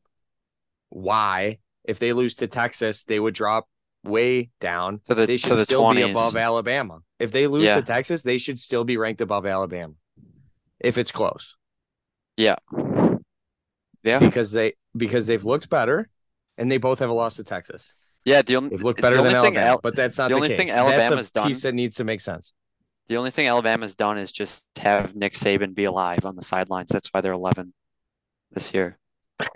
[0.88, 1.60] Why?
[1.84, 3.68] If they lose to Texas, they would drop
[4.06, 5.02] way down.
[5.10, 5.96] To the They should the still 20s.
[5.96, 7.00] be above Alabama.
[7.20, 7.76] If they lose Yeah.
[7.76, 9.94] to Texas, they should still be ranked above Alabama.
[10.80, 11.56] If it's close.
[12.38, 12.56] Yeah.
[14.04, 14.20] Yeah.
[14.20, 16.10] Because they because they've looked better
[16.58, 17.94] and they both have a loss to Texas.
[18.24, 20.48] Yeah, the only They've looked better than Alabama, Al- but that's not the the, only
[20.50, 20.58] case.
[20.58, 22.54] thing that's Alabama's done- piece that needs to make sense.
[23.08, 26.90] the only thing Alabama's done is just have Nick Saban be alive on the sidelines.
[26.92, 27.72] That's why they're 11
[28.52, 28.98] this year.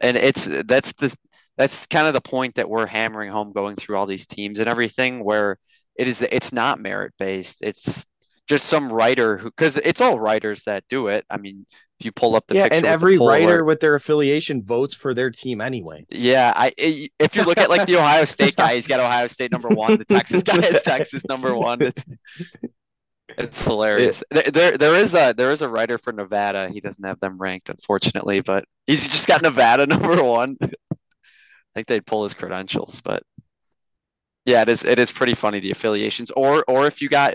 [0.00, 1.14] And it's that's the
[1.56, 4.68] that's kind of the point that we're hammering home going through all these teams and
[4.68, 5.58] everything where
[5.96, 7.62] it is it's not merit based.
[7.62, 8.06] It's
[8.52, 11.24] just some writer who because it's all writers that do it.
[11.30, 11.66] I mean,
[12.00, 15.14] if you pull up the yeah, picture and every writer with their affiliation votes for
[15.14, 16.06] their team anyway.
[16.08, 19.00] yeah, I eh, i- if you look at like the Ohio State guy, he's got
[19.00, 19.96] Ohio State number one.
[19.96, 21.80] The Texas guy is Texas number one.
[21.82, 22.04] It's
[23.38, 24.22] it's hilarious.
[24.30, 26.68] There, there there is a there is a writer for Nevada.
[26.70, 30.56] He doesn't have them ranked, unfortunately, but he's just got Nevada number one.
[30.62, 30.66] I
[31.74, 33.22] think they'd pull his credentials, but
[34.44, 36.30] yeah, it is it is pretty funny the affiliations.
[36.32, 37.34] Or or if you got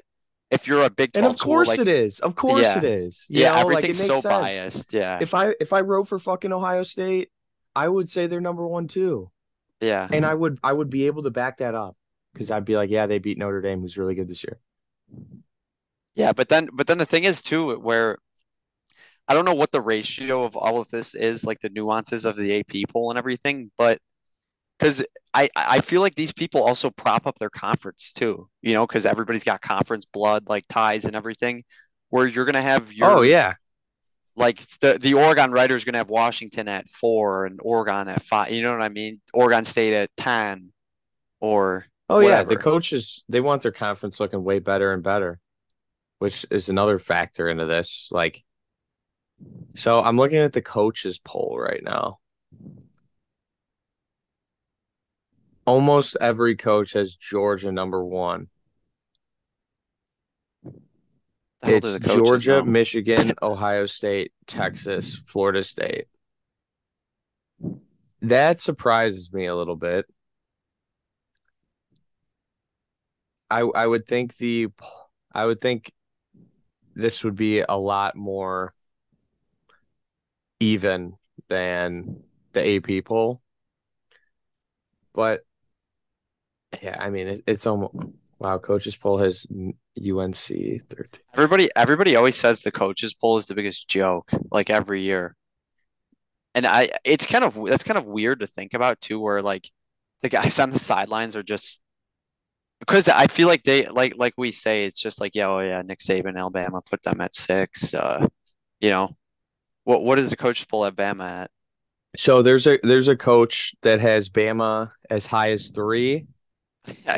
[0.52, 2.20] if you're a Big And 12 of school, course like it is.
[2.20, 2.78] Of course Yeah.
[2.78, 3.26] it is.
[3.30, 4.24] You yeah, know, like, it everything's makes so sense.
[4.24, 4.94] biased.
[4.94, 7.32] Yeah, If I if I wrote for fucking Ohio State,
[7.76, 9.32] I would say they're number one too.
[9.82, 10.08] yeah.
[10.12, 11.96] And I would I would be able to back that up.
[12.34, 14.60] Because I'd be like, yeah, they beat Notre Dame, who's really good this year.
[16.16, 18.18] Yeah, but then but then the thing is too where
[19.28, 22.36] I don't know what the ratio of all of this is, like the nuances of
[22.36, 24.00] the AP poll and everything, but
[24.78, 28.86] because I I feel like these people also prop up their conference too, you know,
[28.86, 31.64] because everybody's got conference blood, like ties and everything,
[32.10, 33.56] where you're gonna have your oh yeah.
[34.36, 38.64] like the the Oregon writer's gonna have Washington at four and Oregon at five, you
[38.64, 39.22] know what I mean?
[39.34, 40.72] Oregon State at ten,
[41.40, 42.44] or Oh yeah.
[42.44, 45.40] The coaches they want their conference looking way better and better,
[46.20, 48.08] which is another factor into this.
[48.12, 48.44] Like
[49.76, 52.20] so I'm looking at the coaches poll right now.
[55.68, 58.48] Almost every coach has Georgia number one.
[61.62, 62.64] It's Georgia, know?
[62.64, 66.06] Michigan, Ohio State, Texas, Florida State.
[68.22, 70.06] That surprises me a little bit.
[73.50, 74.68] I I would think the
[75.34, 75.92] I would think
[76.96, 78.74] this would be a lot more
[80.62, 81.18] even
[81.50, 83.42] than the AP poll.
[85.14, 85.44] But
[86.82, 87.96] yeah, I mean it, it's almost
[88.40, 90.82] wow, coaches poll has UNC 13.
[91.34, 95.36] Everybody, everybody always says the coaches poll is the biggest joke, like every year.
[96.56, 99.70] And I, it's kind of that's kind of weird to think about too, where like
[100.22, 101.82] the guys on the sidelines are just
[102.80, 105.82] because I feel like they like like we say it's just like yeah, oh yeah,
[105.82, 107.94] Nick Saban, Alabama, put them at six.
[107.94, 108.28] Uh,
[108.80, 109.16] you know,
[109.84, 111.52] what what is the coaches poll at Bama at?
[112.16, 116.28] So there's a there's a coach that has Bama as high as three.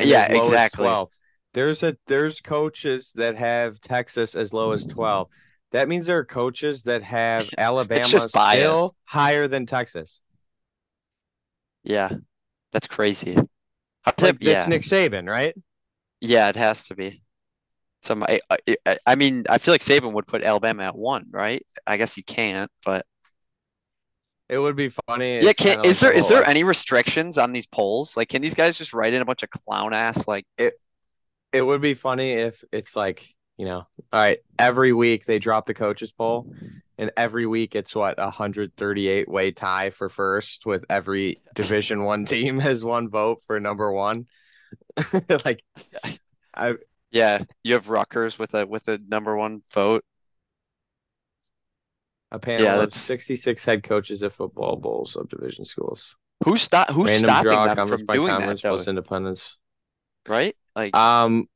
[0.00, 0.88] Yeah, as low as exactly.
[0.88, 1.10] 12.
[1.54, 5.28] There's a there's coaches that have Texas as low as 12.
[5.72, 10.20] That means there are coaches that have Alabama still higher than Texas.
[11.82, 12.10] Yeah,
[12.72, 13.36] that's crazy.
[14.20, 15.54] Like it- yeah, that's Nick Saban, right?
[16.20, 17.22] yeah, it has to be.
[18.02, 18.40] Some, I,
[18.86, 21.66] I, I mean, I feel like Saban would put Alabama at one, right?
[21.86, 23.06] I guess you can't, but
[24.50, 25.40] It would be funny.
[25.40, 28.16] yeah, can is like there the is there oh, like, any restrictions on these polls?
[28.16, 30.44] Like, can these guys just write in a bunch of clown ass like?
[30.58, 30.74] it
[31.52, 35.66] it would be funny if it's like, you know, all right, every week they drop
[35.66, 36.52] the coaches poll
[37.00, 42.26] and every week it's what a 138 way tie for first with every division one
[42.26, 44.26] team has one vote for number one.
[45.44, 45.62] like
[46.54, 46.76] I
[47.10, 50.04] Yeah, you have Rutgers with a with a number one vote.
[52.32, 56.14] A panel Yeah, of 66 head coaches at football bowl subdivision schools.
[56.44, 58.76] Who's stop who's Random stopping draw, them conference from by doing that conference though?
[58.76, 59.56] plus independence.
[60.28, 60.56] Right?
[60.76, 61.48] Like, Um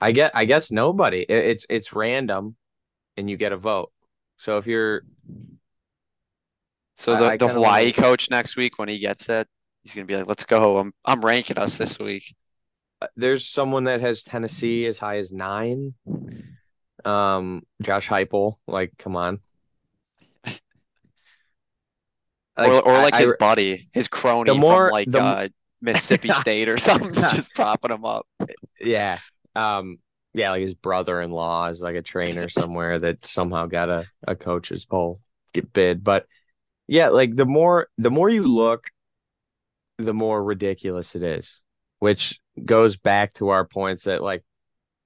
[0.00, 1.20] I get I guess nobody.
[1.20, 2.56] It, it's it's random
[3.16, 3.92] and you get a vote.
[4.38, 5.02] So if you're
[6.94, 9.46] so the, I the Hawaii wanna- coach next week when he gets it,
[9.82, 10.78] he's gonna be like, "Let's go.
[10.78, 12.34] I'm I'm ranking us this week."
[13.16, 15.94] there's someone that has Tennessee as high as nine.
[17.04, 19.40] Um, Josh Heupel, like, come on.
[22.56, 25.48] or or like I- his buddy, his crony The more- from like the- uh,
[25.80, 28.26] Mississippi State or something, just propping him up.
[28.80, 29.18] yeah,
[29.56, 29.98] um,
[30.34, 34.84] yeah, like his brother-in-law is like a trainer somewhere that somehow got a a coach's
[34.84, 35.20] poll
[35.54, 36.26] get bid, but
[36.86, 38.84] yeah, like the more the more you look,
[39.98, 41.62] the more ridiculous it is,
[41.98, 44.44] which goes back to our points that like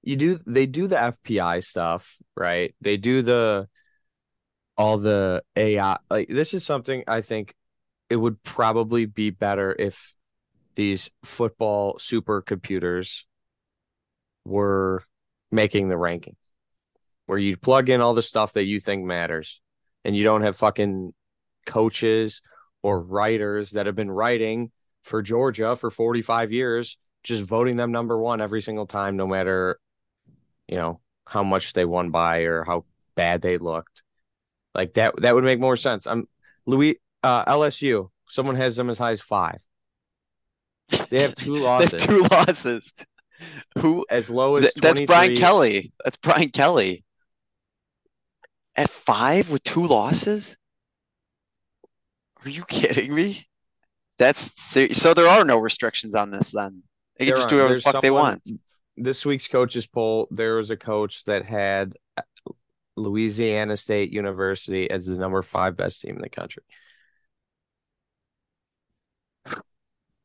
[0.07, 2.73] you do they do the FPI stuff, right?
[2.79, 3.67] They do the
[4.77, 7.53] all the AI like this is something I think
[8.09, 10.13] it would probably be better if
[10.75, 13.23] these football supercomputers
[14.45, 15.03] were
[15.51, 16.37] making the ranking
[17.25, 19.59] where you plug in all the stuff that you think matters
[20.05, 21.13] and you don't have fucking
[21.65, 22.41] coaches
[22.81, 24.71] or writers that have been writing
[25.03, 29.77] for Georgia for 45 years just voting them number 1 every single time no matter
[30.67, 34.03] you know how much they won by or how bad they looked
[34.75, 36.27] like that that would make more sense i'm
[36.65, 39.57] louis uh lsu someone has them as high as 5
[41.09, 42.93] they have two have losses two losses.
[43.79, 44.05] Who?
[44.09, 45.91] as low as th- that's Brian Kelly.
[46.03, 47.03] That's Brian Kelly.
[48.75, 50.57] At five with two losses?
[52.45, 53.47] Are you kidding me?
[54.19, 55.13] That's so.
[55.13, 56.51] There are no restrictions on this.
[56.51, 56.83] Then
[57.17, 58.47] they can just do whatever the fuck they want.
[58.97, 62.21] This week's coaches poll, there was a coach that had uh,
[62.95, 66.63] Louisiana State University as the number five best team in the country.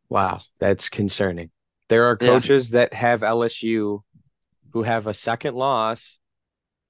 [0.09, 1.51] Wow, that's concerning.
[1.89, 2.29] There are Yeah.
[2.29, 4.05] coaches that have LSU
[4.73, 6.19] who have a second loss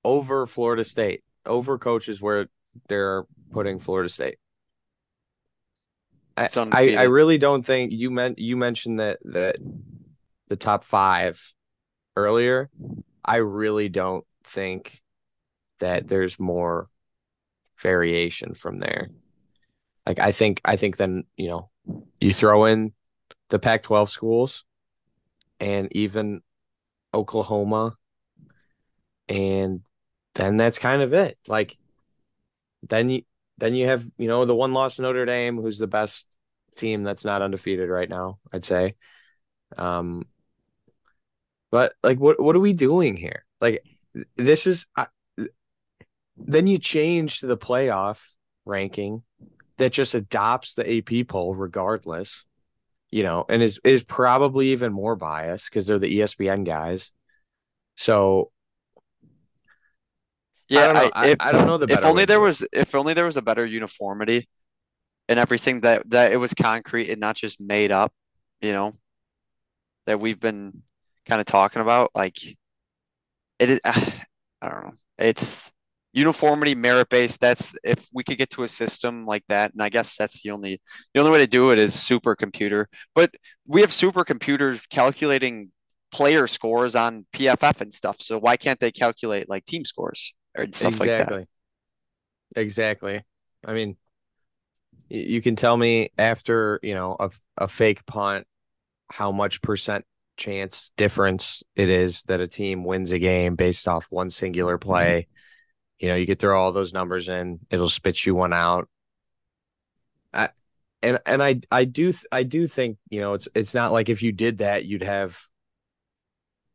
[0.04, 2.46] over Florida State, over coaches where
[2.88, 4.38] they're putting Florida State.
[6.36, 9.56] I, I, I really don't think you meant you mentioned that that
[10.48, 11.40] the top five
[12.16, 12.70] earlier.
[13.24, 15.02] I really don't think
[15.78, 16.88] that there's more
[17.78, 19.10] variation from there.
[20.06, 21.70] Like I think I think then, you know,
[22.20, 22.92] you throw in
[23.50, 24.64] the Pac-12 schools
[25.60, 26.42] and even
[27.14, 27.96] Oklahoma
[29.28, 29.82] and
[30.34, 31.38] then that's kind of it.
[31.46, 31.76] Like
[32.88, 33.22] then you
[33.58, 36.26] then you have, you know, the one loss Notre Dame who's the best
[36.76, 38.96] team that's not undefeated right now, I'd say.
[39.76, 40.26] Um
[41.72, 43.44] but like what what are we doing here?
[43.60, 43.82] Like
[44.36, 45.06] this is I,
[46.36, 48.18] then you change to the playoff
[48.64, 49.22] ranking
[49.78, 52.44] that just adopts the AP poll regardless,
[53.10, 57.10] you know, and is is probably even more biased because they're the ESPN guys.
[57.96, 58.52] So
[60.68, 61.10] Yeah, I don't know.
[61.14, 63.42] I, if, I don't know the if only there was if only there was a
[63.42, 64.46] better uniformity
[65.28, 68.12] and everything that that it was concrete and not just made up,
[68.60, 68.94] you know,
[70.06, 70.82] that we've been
[71.26, 72.10] kind of talking about.
[72.14, 72.38] Like
[73.58, 74.92] it is, I don't know.
[75.18, 75.72] It's
[76.12, 77.40] uniformity, merit based.
[77.40, 80.50] That's if we could get to a system like that, and I guess that's the
[80.50, 80.80] only
[81.14, 82.86] the only way to do it is supercomputer.
[83.14, 83.32] But
[83.66, 85.70] we have supercomputers calculating
[86.12, 88.20] player scores on PFF and stuff.
[88.20, 91.34] So why can't they calculate like team scores or stuff like that?
[91.34, 91.46] exactly.
[92.56, 93.22] Exactly.
[93.64, 93.96] I mean,
[95.08, 98.46] you can tell me after, you know, a a fake punt
[99.10, 100.04] how much percent
[100.36, 104.88] chance difference it is that a team wins a game based off one singular mm-hmm.
[104.88, 105.28] play.
[105.98, 108.88] You know, you could throw all those numbers in, it'll spit you one out.
[110.32, 110.48] I,
[111.02, 114.22] and and I I do I do think you know it's it's not like if
[114.22, 115.38] you did that you'd have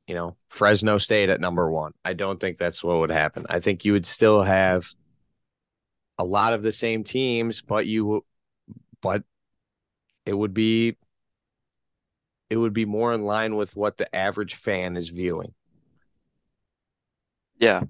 [0.08, 1.94] you know Fresno State at number one.
[2.04, 3.46] I don't think that's what would happen.
[3.50, 4.88] I think you would still have
[6.18, 8.26] a lot of the same teams, but you
[9.02, 9.24] but
[10.26, 10.98] it would be
[12.50, 15.54] it would be more in line with what the average fan is viewing.
[17.60, 17.84] Yeah.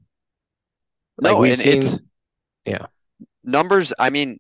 [1.18, 2.00] Like No, and seen- it's
[2.66, 2.88] yeah.
[3.44, 4.40] numbers, I mean,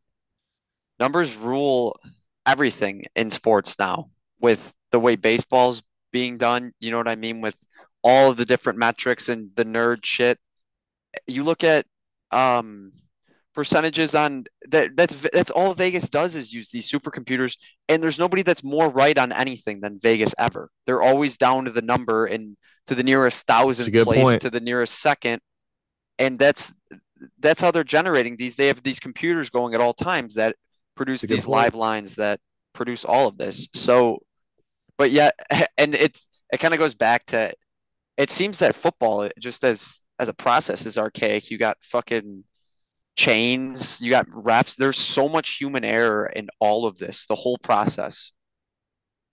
[0.99, 1.99] numbers rule
[2.45, 6.73] everything in sports now with the way baseball's being done.
[6.79, 7.41] You know what I mean?
[7.41, 7.55] With
[8.03, 10.39] all of the different metrics and the nerd shit.
[11.25, 11.85] You look at
[12.31, 12.91] um
[13.57, 17.57] percentages on that that's that's all Vegas does is use these supercomputers
[17.89, 20.69] and there's nobody that's more right on anything than Vegas ever.
[20.85, 24.41] They're always down to the number and to the nearest thousand place point.
[24.41, 25.41] to the nearest second.
[26.19, 26.75] And that's
[27.39, 28.55] that's how they're generating these.
[28.55, 30.55] They have these computers going at all times that
[30.95, 31.49] produce these point.
[31.49, 32.39] live lines that
[32.73, 33.67] produce all of this.
[33.73, 34.19] So,
[34.99, 35.31] but yeah,
[35.79, 36.15] and it
[36.53, 37.51] it kind of goes back to
[38.17, 41.49] it seems that football just as as a process is archaic.
[41.49, 42.43] You got fucking
[43.17, 44.77] chains, you got refs.
[44.77, 48.31] There's so much human error in all of this, the whole process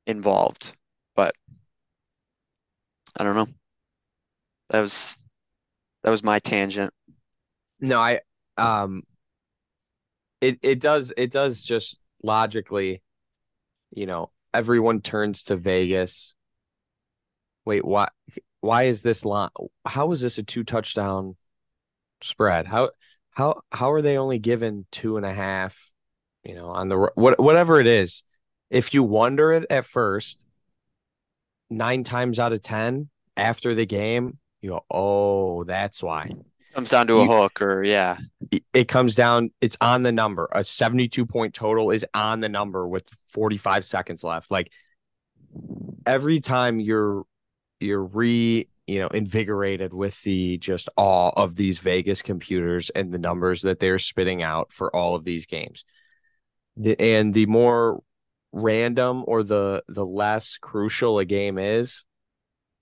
[0.06, 0.74] involved.
[1.14, 1.34] But
[3.16, 3.46] I don't know.
[4.70, 5.16] That was
[6.02, 6.92] that was my tangent.
[7.78, 8.20] No, I
[8.56, 9.02] um
[10.40, 13.02] it it does it does just logically,
[13.90, 16.34] you know, everyone turns to Vegas.
[17.66, 18.08] Wait, why
[18.62, 19.50] why is this line
[19.84, 21.36] how is this a two touchdown
[22.22, 22.66] spread?
[22.66, 22.90] How
[23.34, 25.76] how how are they only given two and a half,
[26.44, 28.22] you know, on the what whatever it is.
[28.70, 30.38] If you wonder it at first,
[31.70, 36.30] nine times out of ten after the game, you go, Oh, that's why
[36.74, 38.18] Comes down to a You- hook or yeah.
[38.50, 42.48] it- it comes down it's on the number a 72 point total is on the
[42.48, 44.70] number with 45 seconds left like
[46.06, 47.24] every time you're
[47.80, 53.18] you're re you know invigorated with the just awe of these vegas computers and the
[53.18, 55.84] numbers that they're spitting out for all of these games.
[56.76, 58.02] The, and the more
[58.52, 62.04] random or the the less crucial a game is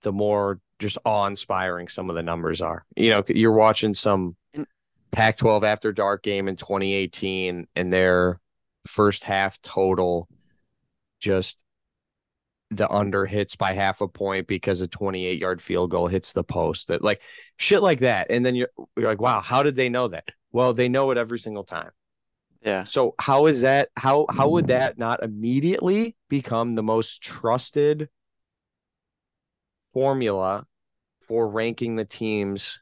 [0.01, 2.85] the more just awe-inspiring some of the numbers are.
[2.95, 4.65] You know you're watching some mm.
[5.11, 8.39] Pac 12 after dark game in 2018 and their
[8.85, 10.27] first half total
[11.19, 11.63] just
[12.77, 16.43] the under hits by half a point because a 28 yard field goal hits the
[16.43, 17.21] post that like
[17.57, 20.73] shit like that and then you're, you're like wow how did they know that well
[20.73, 21.91] they know it every single time
[22.61, 22.85] Yeah.
[22.85, 28.09] so how is that how how would that not immediately become the most trusted
[29.93, 30.65] formula
[31.27, 32.79] for ranking the teams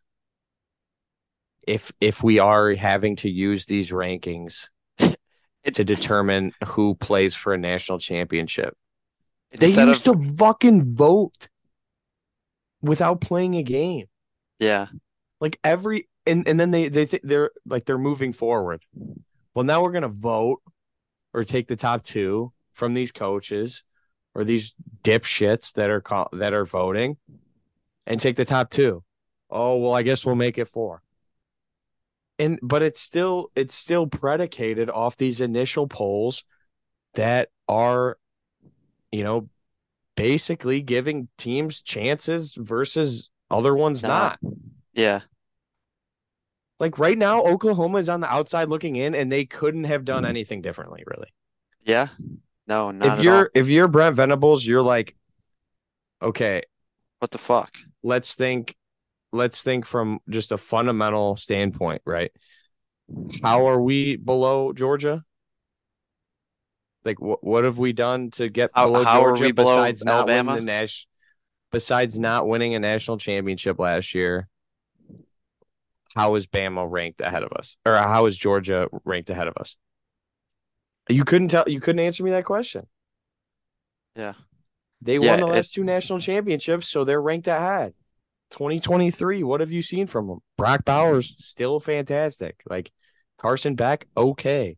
[1.67, 7.57] if if we are having to use these rankings to determine who plays for a
[7.57, 8.75] national championship.
[9.59, 11.49] They used of to fucking vote
[12.81, 14.07] without playing a game.
[14.59, 14.87] yeah.
[15.39, 18.83] Like every and and then they they think they're like they're moving forward.
[19.53, 20.61] Well, now we're gonna vote
[21.33, 23.83] or take the top two from these coaches
[24.35, 27.17] or these dipshits that are call, that are voting
[28.05, 29.03] and take the top two.
[29.49, 31.01] Oh well, I guess we'll make it four.
[32.39, 36.43] And but it's still it's still predicated off these initial polls
[37.13, 38.17] that are,
[39.11, 39.49] you know,
[40.15, 44.39] basically giving teams chances versus other ones Not.
[44.41, 44.53] not.
[44.93, 45.21] Yeah.
[46.79, 50.25] Like right now, Oklahoma is on the outside looking in, and they couldn't have done
[50.25, 51.31] anything differently, really.
[51.83, 52.07] Yeah.
[52.67, 55.15] No, not if you're if you're Brent Venables, you're like,
[56.21, 56.63] okay,
[57.19, 57.71] What the fuck?
[58.03, 58.75] let's think,
[59.31, 62.31] let's think from just a fundamental standpoint, right?
[63.43, 65.23] How are we below Georgia?
[67.03, 70.51] Like, what what have we done to get How- below how Georgia besides not Alabama?
[70.51, 71.07] winning the Nash,
[71.71, 74.47] besides not winning a national championship last year?
[76.15, 79.77] How is Bama ranked ahead of us, or how is Georgia ranked ahead of us?
[81.09, 81.63] You couldn't tell.
[81.67, 82.85] You couldn't answer me that question.
[84.15, 84.33] Yeah.
[85.01, 87.93] They Yeah, won the last two national championships, so they're ranked ahead.
[88.51, 90.39] 2023, what have you seen from them?
[90.57, 92.61] Brock Bowers, still fantastic.
[92.69, 92.91] Like
[93.37, 94.77] Carson Beck, okay.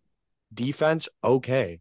[0.54, 1.80] Defense, okay.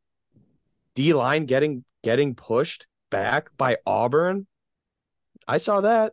[0.94, 4.46] D line getting getting pushed back by Auburn.
[5.46, 6.12] I saw that.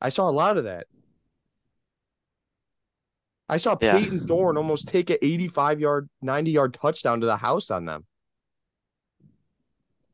[0.00, 0.86] I saw a lot of that.
[3.48, 3.98] I saw Yeah.
[3.98, 8.06] Payton Thorne almost take an 85 yard, 90 yard touchdown to the house on them.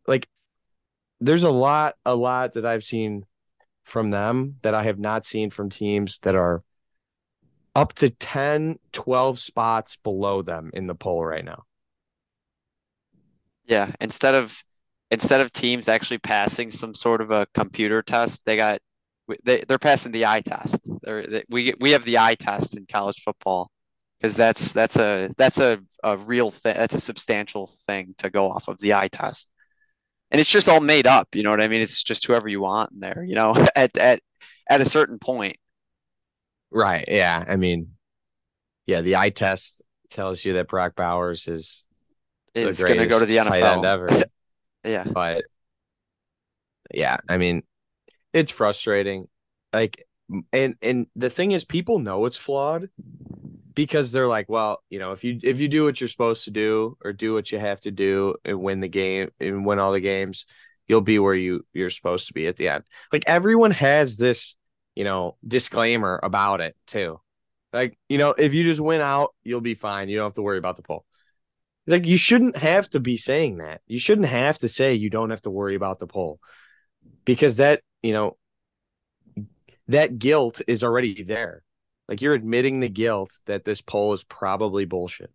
[0.06, 0.28] Like,
[1.20, 3.24] there's a lot, a lot that I've seen
[3.84, 6.62] from them that I have not seen from teams that are
[7.74, 11.64] up to 10, 12 spots below them in the poll right now.
[13.70, 14.60] Yeah, instead of
[15.12, 18.80] instead of teams actually passing some sort of a computer test, they got
[19.44, 20.90] they they're passing the eye test.
[21.02, 23.70] They're, they, we we have the eye test in college football
[24.20, 26.74] because that's that's a that's a, a real thing.
[26.74, 29.52] That's a substantial thing to go off of the eye test,
[30.32, 31.28] and it's just all made up.
[31.36, 31.80] You know what I mean?
[31.80, 33.22] It's just whoever you want in there.
[33.22, 34.20] You know, at at
[34.68, 35.58] at a certain point.
[36.72, 37.04] Right.
[37.06, 37.44] Yeah.
[37.46, 37.92] I mean,
[38.86, 41.86] yeah, the eye test tells you that Brock Bowers is
[42.54, 43.84] is going to go to the NFL.
[43.84, 44.08] ever.
[44.84, 45.04] yeah.
[45.04, 45.44] But
[46.92, 47.62] yeah, I mean,
[48.32, 49.28] it's frustrating.
[49.72, 50.06] Like,
[50.52, 52.88] and and the thing is, people know it's flawed
[53.74, 56.50] because they're like, well, you know, if you if you do what you're supposed to
[56.50, 59.92] do or do what you have to do and win the game and win all
[59.92, 60.46] the games,
[60.88, 62.84] you'll be where you you're supposed to be at the end.
[63.12, 64.56] Like everyone has this,
[64.94, 67.20] you know, disclaimer about it too.
[67.72, 70.08] Like, you know, if you just win out, you'll be fine.
[70.08, 71.04] You don't have to worry about the poll.
[71.86, 73.80] Like you shouldn't have to be saying that.
[73.86, 76.40] You shouldn't have to say you don't have to worry about the poll.
[77.24, 78.36] Because that, you know,
[79.88, 81.62] that guilt is already there.
[82.08, 85.32] Like you're admitting the guilt that this poll is probably bullshit.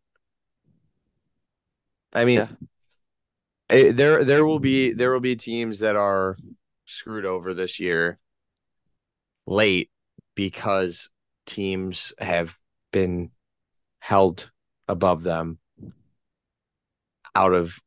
[2.13, 2.39] I mean,
[3.69, 3.77] yeah.
[3.77, 6.37] it, there there will be there will be teams that are
[6.85, 8.19] screwed over this year
[9.45, 9.89] late
[10.35, 11.09] because
[11.45, 12.57] teams have
[12.91, 13.31] been
[13.99, 14.51] held
[14.87, 15.59] above them
[17.35, 17.79] out of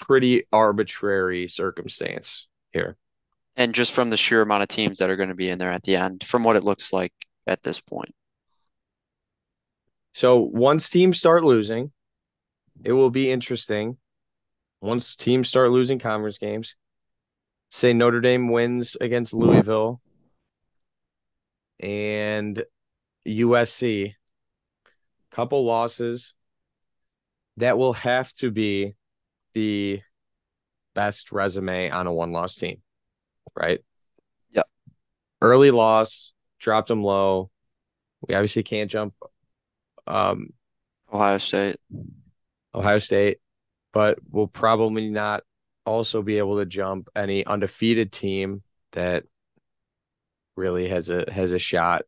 [0.00, 2.96] pretty arbitrary circumstance here.
[3.56, 5.72] And just from the sheer amount of teams that are going to be in there
[5.72, 7.12] at the end, from what it looks like
[7.46, 8.14] at this point.
[10.14, 11.92] So once teams start losing,
[12.84, 13.98] it will be interesting.
[14.80, 16.74] Once teams start losing conference games,
[17.68, 20.00] say Notre Dame wins against Louisville
[21.78, 22.64] and
[23.26, 24.14] USC,
[25.30, 26.34] couple losses,
[27.60, 28.94] that will have to be
[29.54, 30.00] the
[30.94, 32.82] best resume on a one loss team,
[33.56, 33.80] right?
[34.50, 34.68] Yep.
[35.40, 37.50] Early loss, dropped them low.
[38.26, 39.14] We obviously can't jump
[40.06, 40.50] um
[41.12, 41.76] Ohio State.
[42.74, 43.38] Ohio State,
[43.92, 45.42] but we'll probably not
[45.86, 49.24] also be able to jump any undefeated team that
[50.56, 52.02] really has a has a shot.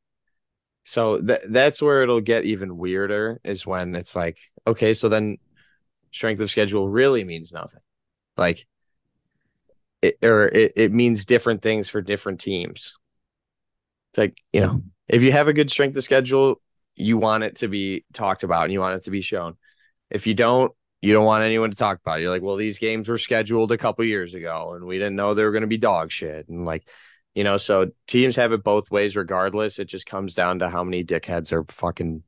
[0.85, 5.39] So that that's where it'll get even weirder is when it's like, okay, so then
[6.11, 7.81] strength of schedule really means nothing.
[8.37, 8.67] Like
[10.01, 12.97] it or it, it means different things for different teams.
[14.11, 16.61] It's like, you know, if you have a good strength of schedule,
[16.97, 19.57] you want it to be talked about and you want it to be shown.
[20.11, 22.23] If you don't, you don't want anyone to talk about it.
[22.23, 25.33] You're like, well, these games were scheduled a couple years ago and we didn't know
[25.33, 26.49] they were going to be dog shit.
[26.49, 26.87] And like,
[27.35, 29.79] you know, so teams have it both ways regardless.
[29.79, 32.23] It just comes down to how many dickheads are fucking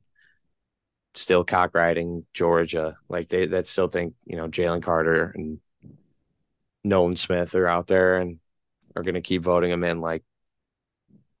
[1.13, 2.97] still cock riding Georgia.
[3.07, 5.59] Like they that still think, you know, Jalen Carter and
[6.83, 8.39] Nolan Smith are out there and
[8.95, 10.23] are gonna keep voting them in like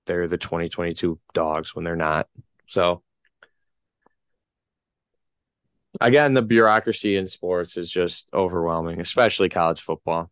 [0.05, 2.27] they're the 2022 dogs when they're not.
[2.67, 3.01] So
[5.99, 10.31] again, the bureaucracy in sports is just overwhelming, especially college football.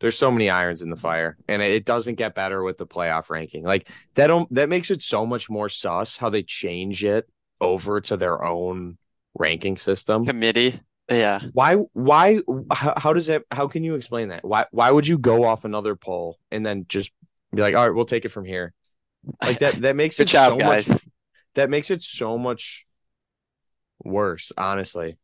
[0.00, 3.28] There's so many irons in the fire, and it doesn't get better with the playoff
[3.28, 3.64] ranking.
[3.64, 7.28] Like that, don't that makes it so much more sus how they change it
[7.60, 8.96] over to their own
[9.34, 10.80] ranking system committee.
[11.10, 11.40] Yeah.
[11.52, 11.74] Why?
[11.92, 12.40] Why?
[12.72, 13.42] How, how does that?
[13.50, 14.42] How can you explain that?
[14.42, 14.64] Why?
[14.70, 17.12] Why would you go off another poll and then just
[17.54, 18.72] be like, all right, we'll take it from here?
[19.42, 19.82] Like that.
[19.82, 20.88] That makes it job, so guys.
[20.88, 21.02] much.
[21.56, 22.86] That makes it so much
[24.02, 24.50] worse.
[24.56, 25.18] Honestly,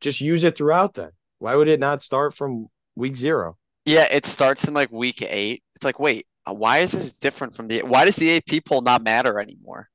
[0.00, 0.94] just use it throughout.
[0.94, 1.10] Then
[1.40, 3.56] why would it not start from week zero?
[3.84, 5.62] Yeah, it starts in like week eight.
[5.76, 7.82] It's like, wait, why is this different from the?
[7.82, 9.88] Why does the AP poll not matter anymore?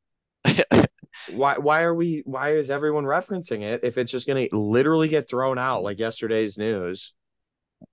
[1.31, 5.07] why why are we why is everyone referencing it if it's just going to literally
[5.07, 7.13] get thrown out like yesterday's news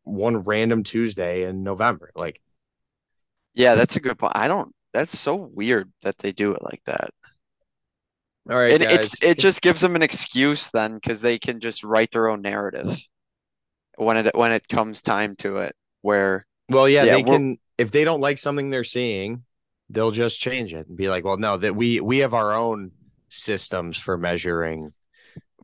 [0.05, 2.41] one random tuesday in november like
[3.55, 6.83] yeah that's a good point i don't that's so weird that they do it like
[6.87, 7.11] that
[8.49, 8.93] all right and guys.
[8.93, 12.43] it's it just gives them an excuse then because they can just write their own
[12.43, 12.99] narrative
[13.97, 15.75] when it when it comes time to it
[16.07, 19.45] where well yeah, yeah, they can if they don't like something they're seeing
[19.91, 22.93] they'll just change it and be like well no that we we have our own
[23.29, 24.93] systems for measuring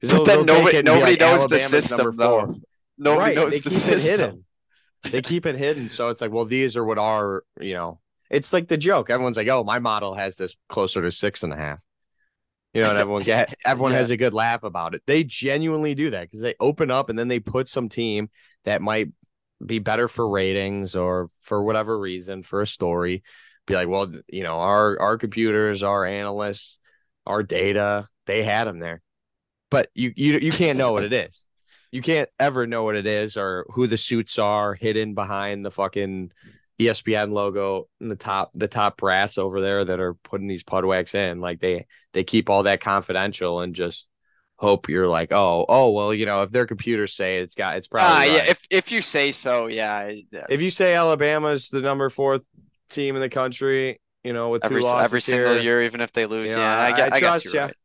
[0.02, 2.60] But then nobody it and be nobody like, knows the system though
[2.98, 4.44] nobody right, knows they the system.
[5.10, 8.00] They keep it hidden, so it's like, well, these are what are you know.
[8.30, 9.10] It's like the joke.
[9.10, 11.80] Everyone's like, oh, my model has this closer to six and a half.
[12.74, 13.98] You know, and everyone get everyone Yeah.
[13.98, 15.02] has a good laugh about it.
[15.06, 18.30] They genuinely do that because they open up and then they put some team
[18.64, 19.10] that might
[19.64, 23.22] be better for ratings or for whatever reason for a story.
[23.66, 26.78] Be like, well, you know, our our computers, our analysts
[27.26, 29.02] our data, they had them there.
[29.70, 31.44] But you you you can't know what it is.
[31.90, 35.70] You can't ever know what it is or who the suits are hidden behind the
[35.70, 36.32] fucking
[36.78, 41.14] ESPN logo in the top the top brass over there that are putting these pudwacks
[41.14, 41.38] in.
[41.38, 44.06] Like they they keep all that confidential and just
[44.62, 47.76] hope you're like, oh, oh, well, you know, if their computers say it, it's got
[47.76, 48.30] it's probably Ah, right.
[48.30, 48.44] yeah.
[48.50, 50.12] If if you say so, yeah.
[50.48, 52.40] if you say Alabama's the number four
[52.88, 56.12] team in the country, you know, with two every every single here, year, even if
[56.12, 57.64] they lose, you know, yeah, I, I, guess trust ya.
[57.66, 57.76] right.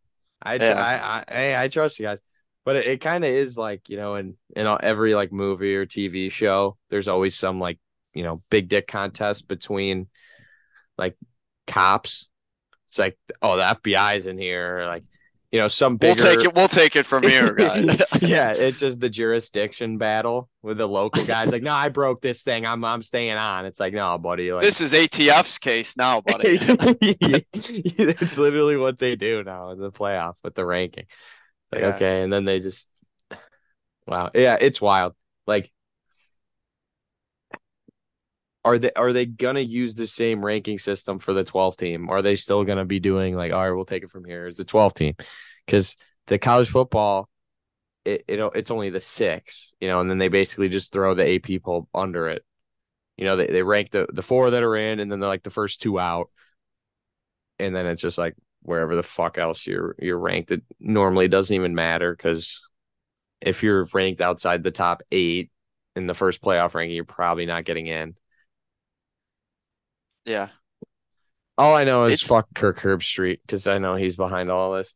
[0.41, 0.73] I, Yeah.
[0.75, 2.21] I, I, hey, I trust you guys,
[2.63, 5.75] but it, it kind of is like you know, in in all- every like movie
[5.75, 7.79] or TV show, there's always some like
[8.13, 10.07] you know big dick contest between
[10.97, 11.17] like
[11.65, 12.27] cops.
[12.89, 15.03] It's like, oh, the FBI's in here, like
[15.51, 16.21] you know, some bigger...
[16.21, 16.55] We'll take it.
[16.55, 18.01] We'll take it from here, guys.
[18.21, 21.51] yeah, it's just the jurisdiction battle with the local guys.
[21.51, 22.65] Like, no, I broke this thing.
[22.65, 23.65] I'm I'm staying on.
[23.65, 24.51] It's like, no, buddy.
[24.51, 26.59] Like, This is ATF's case now, buddy.
[26.61, 31.05] it's literally what they do now in the playoff with the ranking.
[31.71, 31.95] Like, Yeah.
[31.95, 32.89] okay, and then they just
[34.05, 35.13] wow, yeah, it's wild.
[35.45, 35.71] Like,
[38.67, 42.09] are they are they gonna use the same ranking system for the 12 team?
[42.09, 44.57] Are they still gonna be doing like, all right, we'll take it from here as
[44.57, 45.15] the 12 team?
[45.65, 45.95] Because
[46.27, 47.29] the college football,
[48.03, 51.35] it, it it's only the six, you know, and then they basically just throw the
[51.35, 52.43] AP poll under it.
[53.15, 55.43] You know, they, they rank the, the four that are in, and then they're like
[55.43, 56.29] the first two out.
[57.59, 61.55] And then it's just like wherever the fuck else you're you're ranked, it normally doesn't
[61.55, 62.61] even matter because
[63.39, 65.51] if you're ranked outside the top eight
[65.95, 68.15] in the first playoff ranking, you're probably not getting in.
[70.27, 70.49] Yeah.
[71.57, 74.93] All I know is It's- fuck Kirk Herbstreit because I know he's behind all this.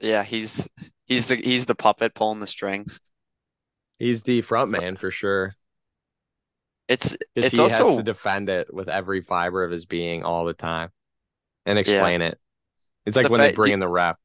[0.00, 0.66] Yeah, he's
[1.06, 3.00] he's the he's the puppet pulling the strings.
[3.98, 5.54] He's the front man for sure.
[6.88, 10.44] It's it's he has also to defend it with every fiber of his being all
[10.44, 10.90] the time
[11.66, 12.38] and explain it.
[13.04, 14.16] It's like The when they bring in the rep.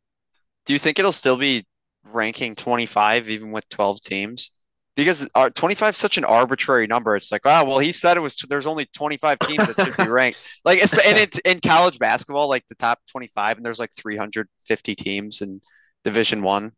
[0.65, 1.65] do you think it'll still be
[2.03, 4.51] ranking 25 even with 12 teams?
[4.95, 7.15] Because our 25 is such an arbitrary number.
[7.15, 10.07] It's like, oh, well, he said it was there's only 25 teams that should be
[10.09, 10.39] ranked.
[10.65, 14.95] Like it's and it's in college basketball, like the top 25, and there's like 350
[14.95, 15.61] teams in
[16.03, 16.73] Division One.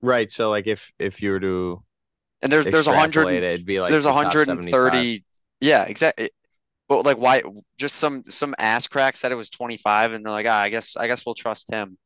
[0.00, 0.30] Right.
[0.30, 1.82] So like if if you were to
[2.42, 5.24] And there's there's a hundred it, it'd be like there's the 130
[5.60, 6.30] yeah exactly
[6.88, 7.42] but like why
[7.78, 10.96] just some some ass crack said it was 25 and they're like ah, i guess
[10.96, 11.96] i guess we'll trust him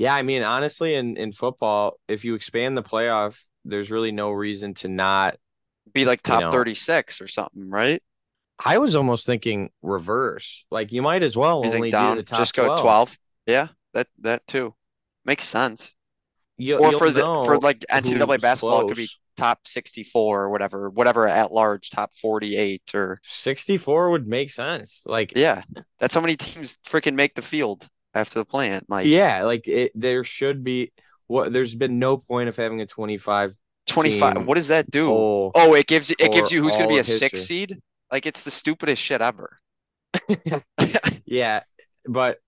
[0.00, 3.36] Yeah, I mean, honestly, in in football, if you expand the playoff,
[3.66, 5.36] there's really no reason to not.
[5.92, 6.50] be like top know.
[6.50, 8.02] 36 or something right
[8.64, 10.64] I was almost thinking reverse.
[10.70, 12.80] Like you might as well you only down do the top just go 12.
[12.80, 14.74] 12 yeah that that too
[15.26, 15.92] makes sense
[16.56, 20.88] You, or for the for like ncaa basketball it could be top 64 or whatever
[20.88, 25.02] whatever at large top 48 or 64 would make sense.
[25.04, 25.62] Like yeah
[25.98, 28.86] that's how many teams freaking make the field after the plant.
[28.88, 30.92] like yeah, like it there should be
[31.26, 33.54] what there's been no point of having a 25
[33.86, 35.10] 25 what does that do.
[35.10, 37.78] Oh, it gives it gives you who's going to be a six seed.
[38.10, 39.58] Like it's the stupidest shit ever.
[41.24, 41.62] Yeah,
[42.06, 42.38] but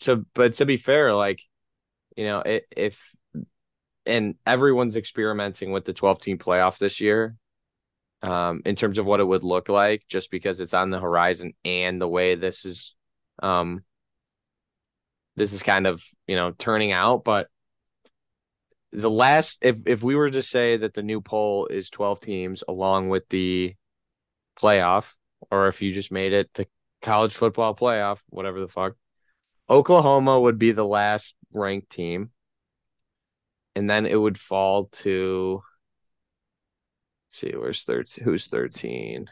[0.00, 1.42] to but to be fair, like
[2.16, 2.98] you know, it, if
[4.06, 7.36] and everyone's experimenting with the 12 team playoff this year,
[8.22, 11.52] um, in terms of what it would look like, just because it's on the horizon
[11.64, 12.94] and the way this is,
[13.42, 13.84] um,
[15.36, 17.24] this is kind of you know turning out.
[17.24, 17.48] But
[18.92, 22.64] the last, if if we were to say that the new poll is 12 teams
[22.66, 23.74] along with the
[24.60, 25.12] playoff,
[25.50, 26.66] or if you just made it to
[27.02, 28.94] college football playoff, whatever the fuck.
[29.68, 32.30] Oklahoma would be the last ranked team.
[33.74, 35.62] And then it would fall to
[37.30, 39.28] see where's 13 who's 13?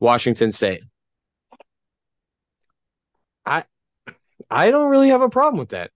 [0.00, 0.84] Washington State.
[3.44, 3.64] I
[4.50, 5.90] I don't really have a problem with that.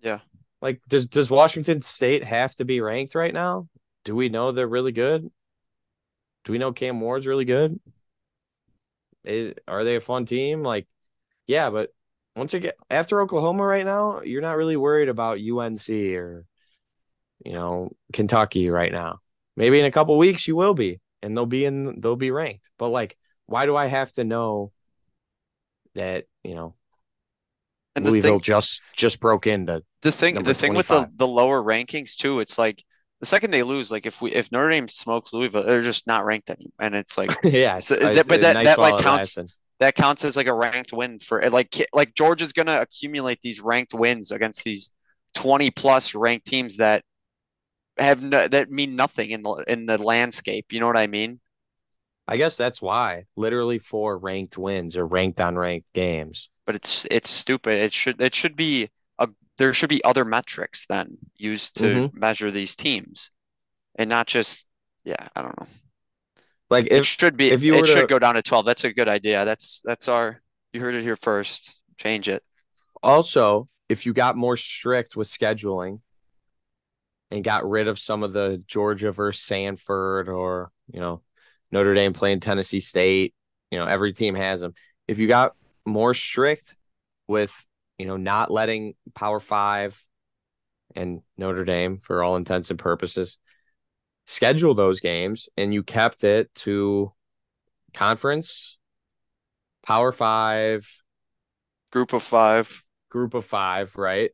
[0.00, 0.20] Yeah.
[0.60, 3.68] Like does does Washington State have to be ranked right now?
[4.04, 5.30] Do we know they're really good?
[6.44, 7.80] Do we know Cam Ward's really good?
[9.24, 10.62] Is, are they a fun team?
[10.62, 10.86] Like,
[11.46, 11.90] yeah, but
[12.36, 16.46] once you get after Oklahoma right now, you're not really worried about UNC or
[17.44, 19.20] you know Kentucky right now.
[19.56, 22.70] Maybe in a couple weeks you will be, and they'll be in they'll be ranked.
[22.78, 23.16] But like,
[23.46, 24.72] why do I have to know
[25.94, 26.74] that you know
[27.96, 29.82] And Louisville thing, just just broke into?
[30.02, 32.82] the thing, the thing with the the lower rankings too, it's like
[33.20, 36.24] the second they lose, like if we if Notre Dame smokes Louisville, they're just not
[36.24, 39.36] ranked anymore, and it's like yeah, So it's- that- but that- nice that, like, counts-
[39.36, 39.48] lesson.
[39.80, 43.94] that counts as like a ranked win for like like Georgia's gonna accumulate these ranked
[43.94, 44.90] wins against these
[45.34, 47.02] twenty plus ranked teams that
[47.96, 50.66] have no, that mean nothing in the in the landscape.
[50.72, 51.40] You know what I mean?
[52.26, 53.24] I guess that's why.
[53.36, 56.48] Literally four ranked wins or ranked on ranked games.
[56.66, 57.82] But it's it's stupid.
[57.82, 58.88] It should it should be
[59.18, 62.14] a there should be other metrics then used to Mhm.
[62.14, 63.30] measure these teams,
[63.96, 64.66] and not just
[65.04, 65.28] yeah.
[65.36, 65.66] I don't know.
[66.70, 68.64] Like It should be if you it were should go down to 12.
[68.64, 69.44] That's a good idea.
[69.44, 70.40] That's that's our
[70.72, 71.74] you heard it here first.
[71.98, 72.42] Change it.
[73.02, 76.00] also if you got more strict with scheduling
[77.30, 81.22] and got rid of some of the Georgia versus Samford or you know
[81.70, 83.34] Notre Dame playing Tennessee State,
[83.70, 84.74] you know every team has them.
[85.06, 85.54] If you got
[85.84, 86.76] more strict
[87.28, 87.52] with
[87.98, 90.02] you know not letting Power Five
[90.94, 93.38] and Notre Dame for all intents and purposes
[94.26, 97.12] schedule those games and you kept it to
[97.92, 98.78] conference
[99.82, 100.88] Power Five
[101.94, 102.82] Group of five.
[103.08, 104.32] group of five, right?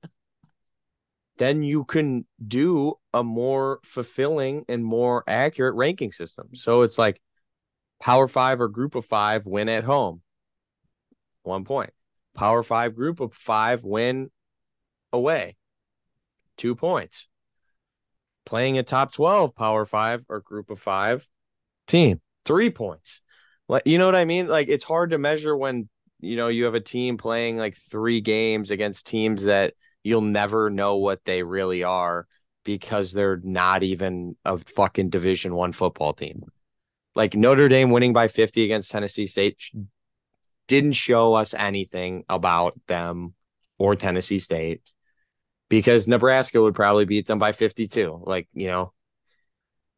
[1.36, 6.54] Then you can do a more fulfilling and more accurate ranking system.
[6.54, 7.20] So it's like
[8.00, 10.22] power five or group of five win at home,
[11.42, 11.90] one point.
[12.34, 14.30] Power five group of five win
[15.12, 15.56] away,
[16.56, 17.26] two points.
[18.46, 21.26] Playing a top 12 power five or group of five
[21.86, 23.20] team, three points.
[23.68, 24.48] Like, you know what I mean?
[24.48, 25.88] Like, it's hard to measure when
[26.20, 30.70] you know you have a team playing like three games against teams that you'll never
[30.70, 32.26] know what they really are
[32.64, 36.42] because they're not even a fucking division one football team
[37.14, 39.56] like notre dame winning by 50 against tennessee state
[40.70, 43.34] didn't show us anything about them
[43.78, 44.80] or tennessee state
[45.68, 48.92] because nebraska would probably beat them by 52 like you know.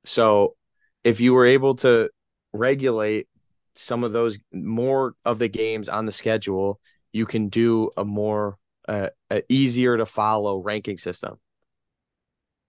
[0.05, 0.57] So
[1.05, 2.11] if you were able to
[2.53, 3.29] regulate
[3.75, 6.81] some of those more of the games on the schedule,
[7.13, 8.57] you can do a more
[8.89, 11.39] uh, a easier to follow ranking system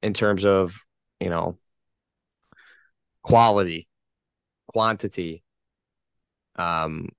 [0.01, 0.77] in terms of
[1.19, 1.57] you know
[3.23, 3.87] quality,
[4.67, 5.43] quantity,
[6.55, 7.09] um,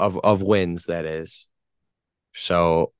[0.00, 0.86] of of wins.
[0.86, 1.46] That is,
[2.34, 2.92] so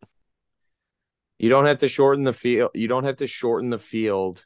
[1.39, 2.71] you don't have to shorten the field.
[2.75, 4.45] You don't have to shorten the field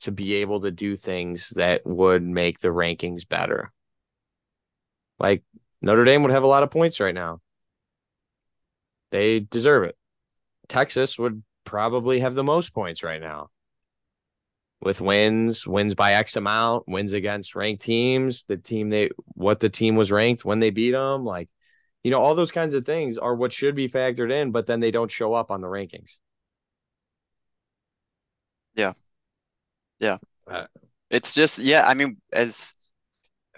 [0.00, 3.72] to be able to do things that would make the rankings better.
[5.18, 5.42] Like
[5.82, 7.40] Notre Dame would have a lot of points right now.
[9.10, 9.96] They deserve it.
[10.68, 13.48] Texas would probably have the most points right now.
[14.80, 19.68] With wins, wins by X amount, wins against ranked teams, the team they what the
[19.68, 21.48] team was ranked when they beat them, like
[22.04, 24.80] you know, all those kinds of things are what should be factored in, but then
[24.80, 26.10] they don't show up on the rankings.
[28.74, 28.92] Yeah,
[29.98, 30.66] yeah, uh,
[31.10, 32.74] it's just, yeah, I mean, as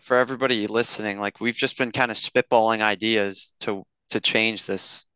[0.03, 5.07] for everybody listening, like we've just been kind of spitballing ideas to to change this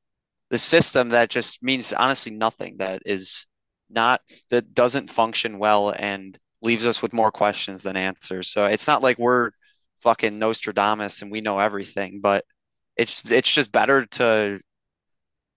[0.51, 3.47] this system that just means honestly nothing that is
[3.95, 4.21] not
[4.51, 8.49] that doesn't function well and leaves us with more questions than answers.
[8.49, 9.51] So it's not like we're
[10.01, 12.45] fucking Nostradamus and we know everything, but
[12.97, 14.61] it's it's just better to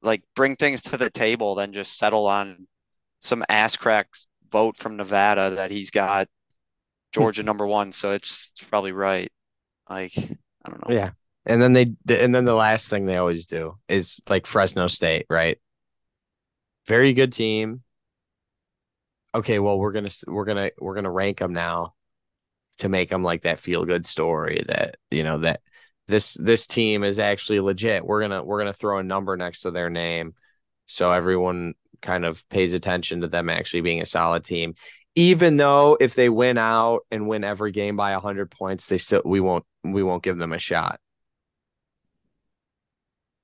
[0.02, 2.68] like bring things to the table than just settle on
[3.22, 6.28] some ass cracks vote from Nevada that he's got
[7.14, 9.32] Georgia number one, so it's probably right.
[9.90, 10.96] Like, I don't know.
[10.96, 11.12] Yeah.
[11.46, 15.26] And then they and then the last thing they always do is like Fresno State,
[15.30, 15.58] right?
[16.88, 17.84] Very good team.
[19.36, 21.93] Okay, well we're going to we're to we're to rank them now
[22.80, 25.61] to make them like that feel good story that, you know, that
[26.07, 28.05] this this team is actually legit.
[28.05, 30.34] We're going to we're to throw a number next to their name
[30.86, 34.75] so everyone kind of pays attention to them actually being a solid team.
[35.15, 39.23] Even though if they win out and win every game by 100 points, they still
[39.25, 40.99] we won't we won't give them a shot.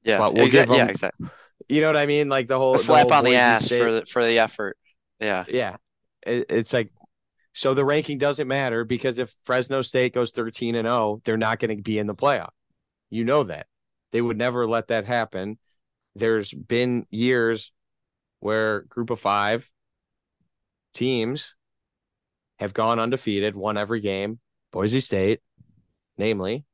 [0.04, 1.28] Yeah, But we'll exact- give yeah, exactly.
[1.70, 2.30] You know what I mean?
[2.30, 4.40] Like the whole A the slap whole on the ass State- for the for the
[4.40, 4.78] effort.
[5.24, 5.76] Yeah, yeah.
[6.26, 6.92] It, it's like
[7.54, 11.60] so the ranking doesn't matter because if Fresno State goes 13 and 0, they're not
[11.60, 12.52] going to be in the playoff.
[13.10, 13.68] You know that.
[14.12, 15.58] They would never let that happen.
[16.16, 17.72] There's been years
[18.40, 19.70] where group of 5
[20.94, 21.56] teams
[22.60, 24.40] have gone undefeated, won every game.
[24.72, 25.42] Boise State,
[26.18, 26.66] namely.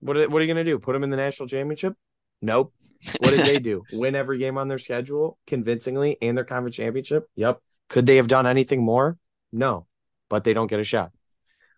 [0.00, 0.78] What are, what are you going to do?
[0.78, 1.94] Put them in the national championship?
[2.42, 2.72] Nope.
[3.18, 3.82] What did they do?
[3.92, 7.28] Win every game on their schedule convincingly and their conference championship?
[7.36, 7.60] Yep.
[7.88, 9.16] Could they have done anything more?
[9.52, 9.86] No,
[10.28, 11.12] but they don't get a shot.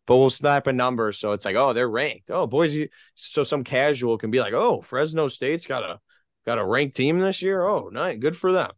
[0.06, 2.30] But we'll snap a number so it's like, oh, they're ranked.
[2.30, 2.90] Oh, Boise.
[3.14, 6.00] So some casual can be like, oh, Fresno State's got a
[6.46, 7.64] got a ranked team this year.
[7.64, 8.72] Oh, nice, good for them.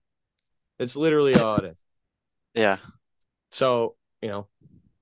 [0.78, 1.76] It's literally all it is.
[2.54, 2.78] yeah,
[3.50, 4.48] So you know,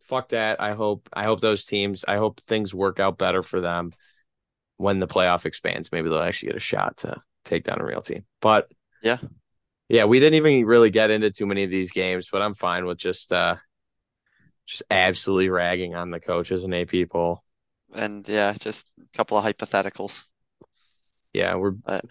[0.03, 0.61] fuck that.
[0.61, 2.05] I hope I hope those teams.
[2.07, 3.93] I hope things work out better for them
[4.76, 5.91] when the playoff expands.
[5.91, 8.24] Maybe they'll actually get a shot to take down a real team.
[8.41, 8.70] But
[9.03, 9.18] Yeah.
[9.88, 12.28] yeah, we didn't even really get into too many of these games.
[12.30, 13.57] But I'm fine with just uh
[14.66, 17.45] just absolutely ragging on the coaches and A people.
[17.93, 20.24] And yeah, just a couple of hypotheticals.
[21.32, 22.05] Yeah, we're But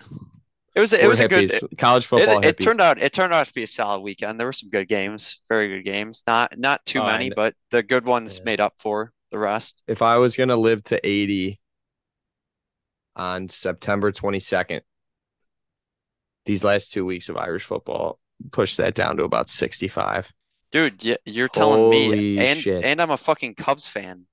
[0.75, 1.77] it was it was a good hippies.
[1.77, 2.39] college football.
[2.39, 2.63] it hippies.
[2.63, 4.39] turned out it turned out to be a solid weekend.
[4.39, 6.23] There were some good games, very good games.
[6.27, 8.43] Not not too Oh, many, but the good ones Yeah.
[8.45, 9.83] made up for the rest.
[9.87, 11.59] if I was gonna live to 80
[13.15, 14.81] on September 22nd,
[16.45, 18.19] these last two weeks of Irish football
[18.51, 20.31] pushed that down to about 65.
[20.71, 22.83] Dude, you're telling me, and shit.
[22.83, 24.25] and I'm a fucking Cubs fan.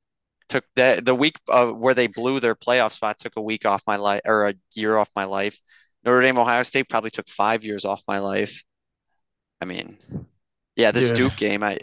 [0.49, 3.83] Took that the week uh, where they blew their playoff spot took a week off
[3.87, 5.59] my life or a year off my life.
[6.05, 8.63] Notre Dame, Ohio State probably took five years off my life.
[9.61, 9.97] I mean,
[10.77, 11.17] yeah, this Dude.
[11.17, 11.79] Duke game, I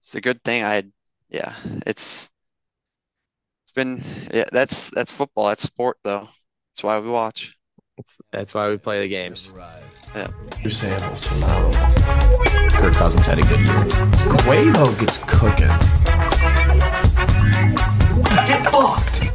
[0.00, 0.62] it's a good thing.
[0.62, 0.84] I
[1.30, 1.54] yeah,
[1.84, 2.30] it's
[3.64, 4.00] it's been
[4.32, 6.28] yeah, that's that's football, that's sport though.
[6.72, 7.55] That's why we watch.
[8.30, 9.50] That's why we play the games.
[10.68, 11.72] Samples phenomenal.
[12.70, 13.84] Kirk Cousins had a good year.
[14.44, 15.68] Quavo gets cooking.
[18.46, 19.25] Get fucked.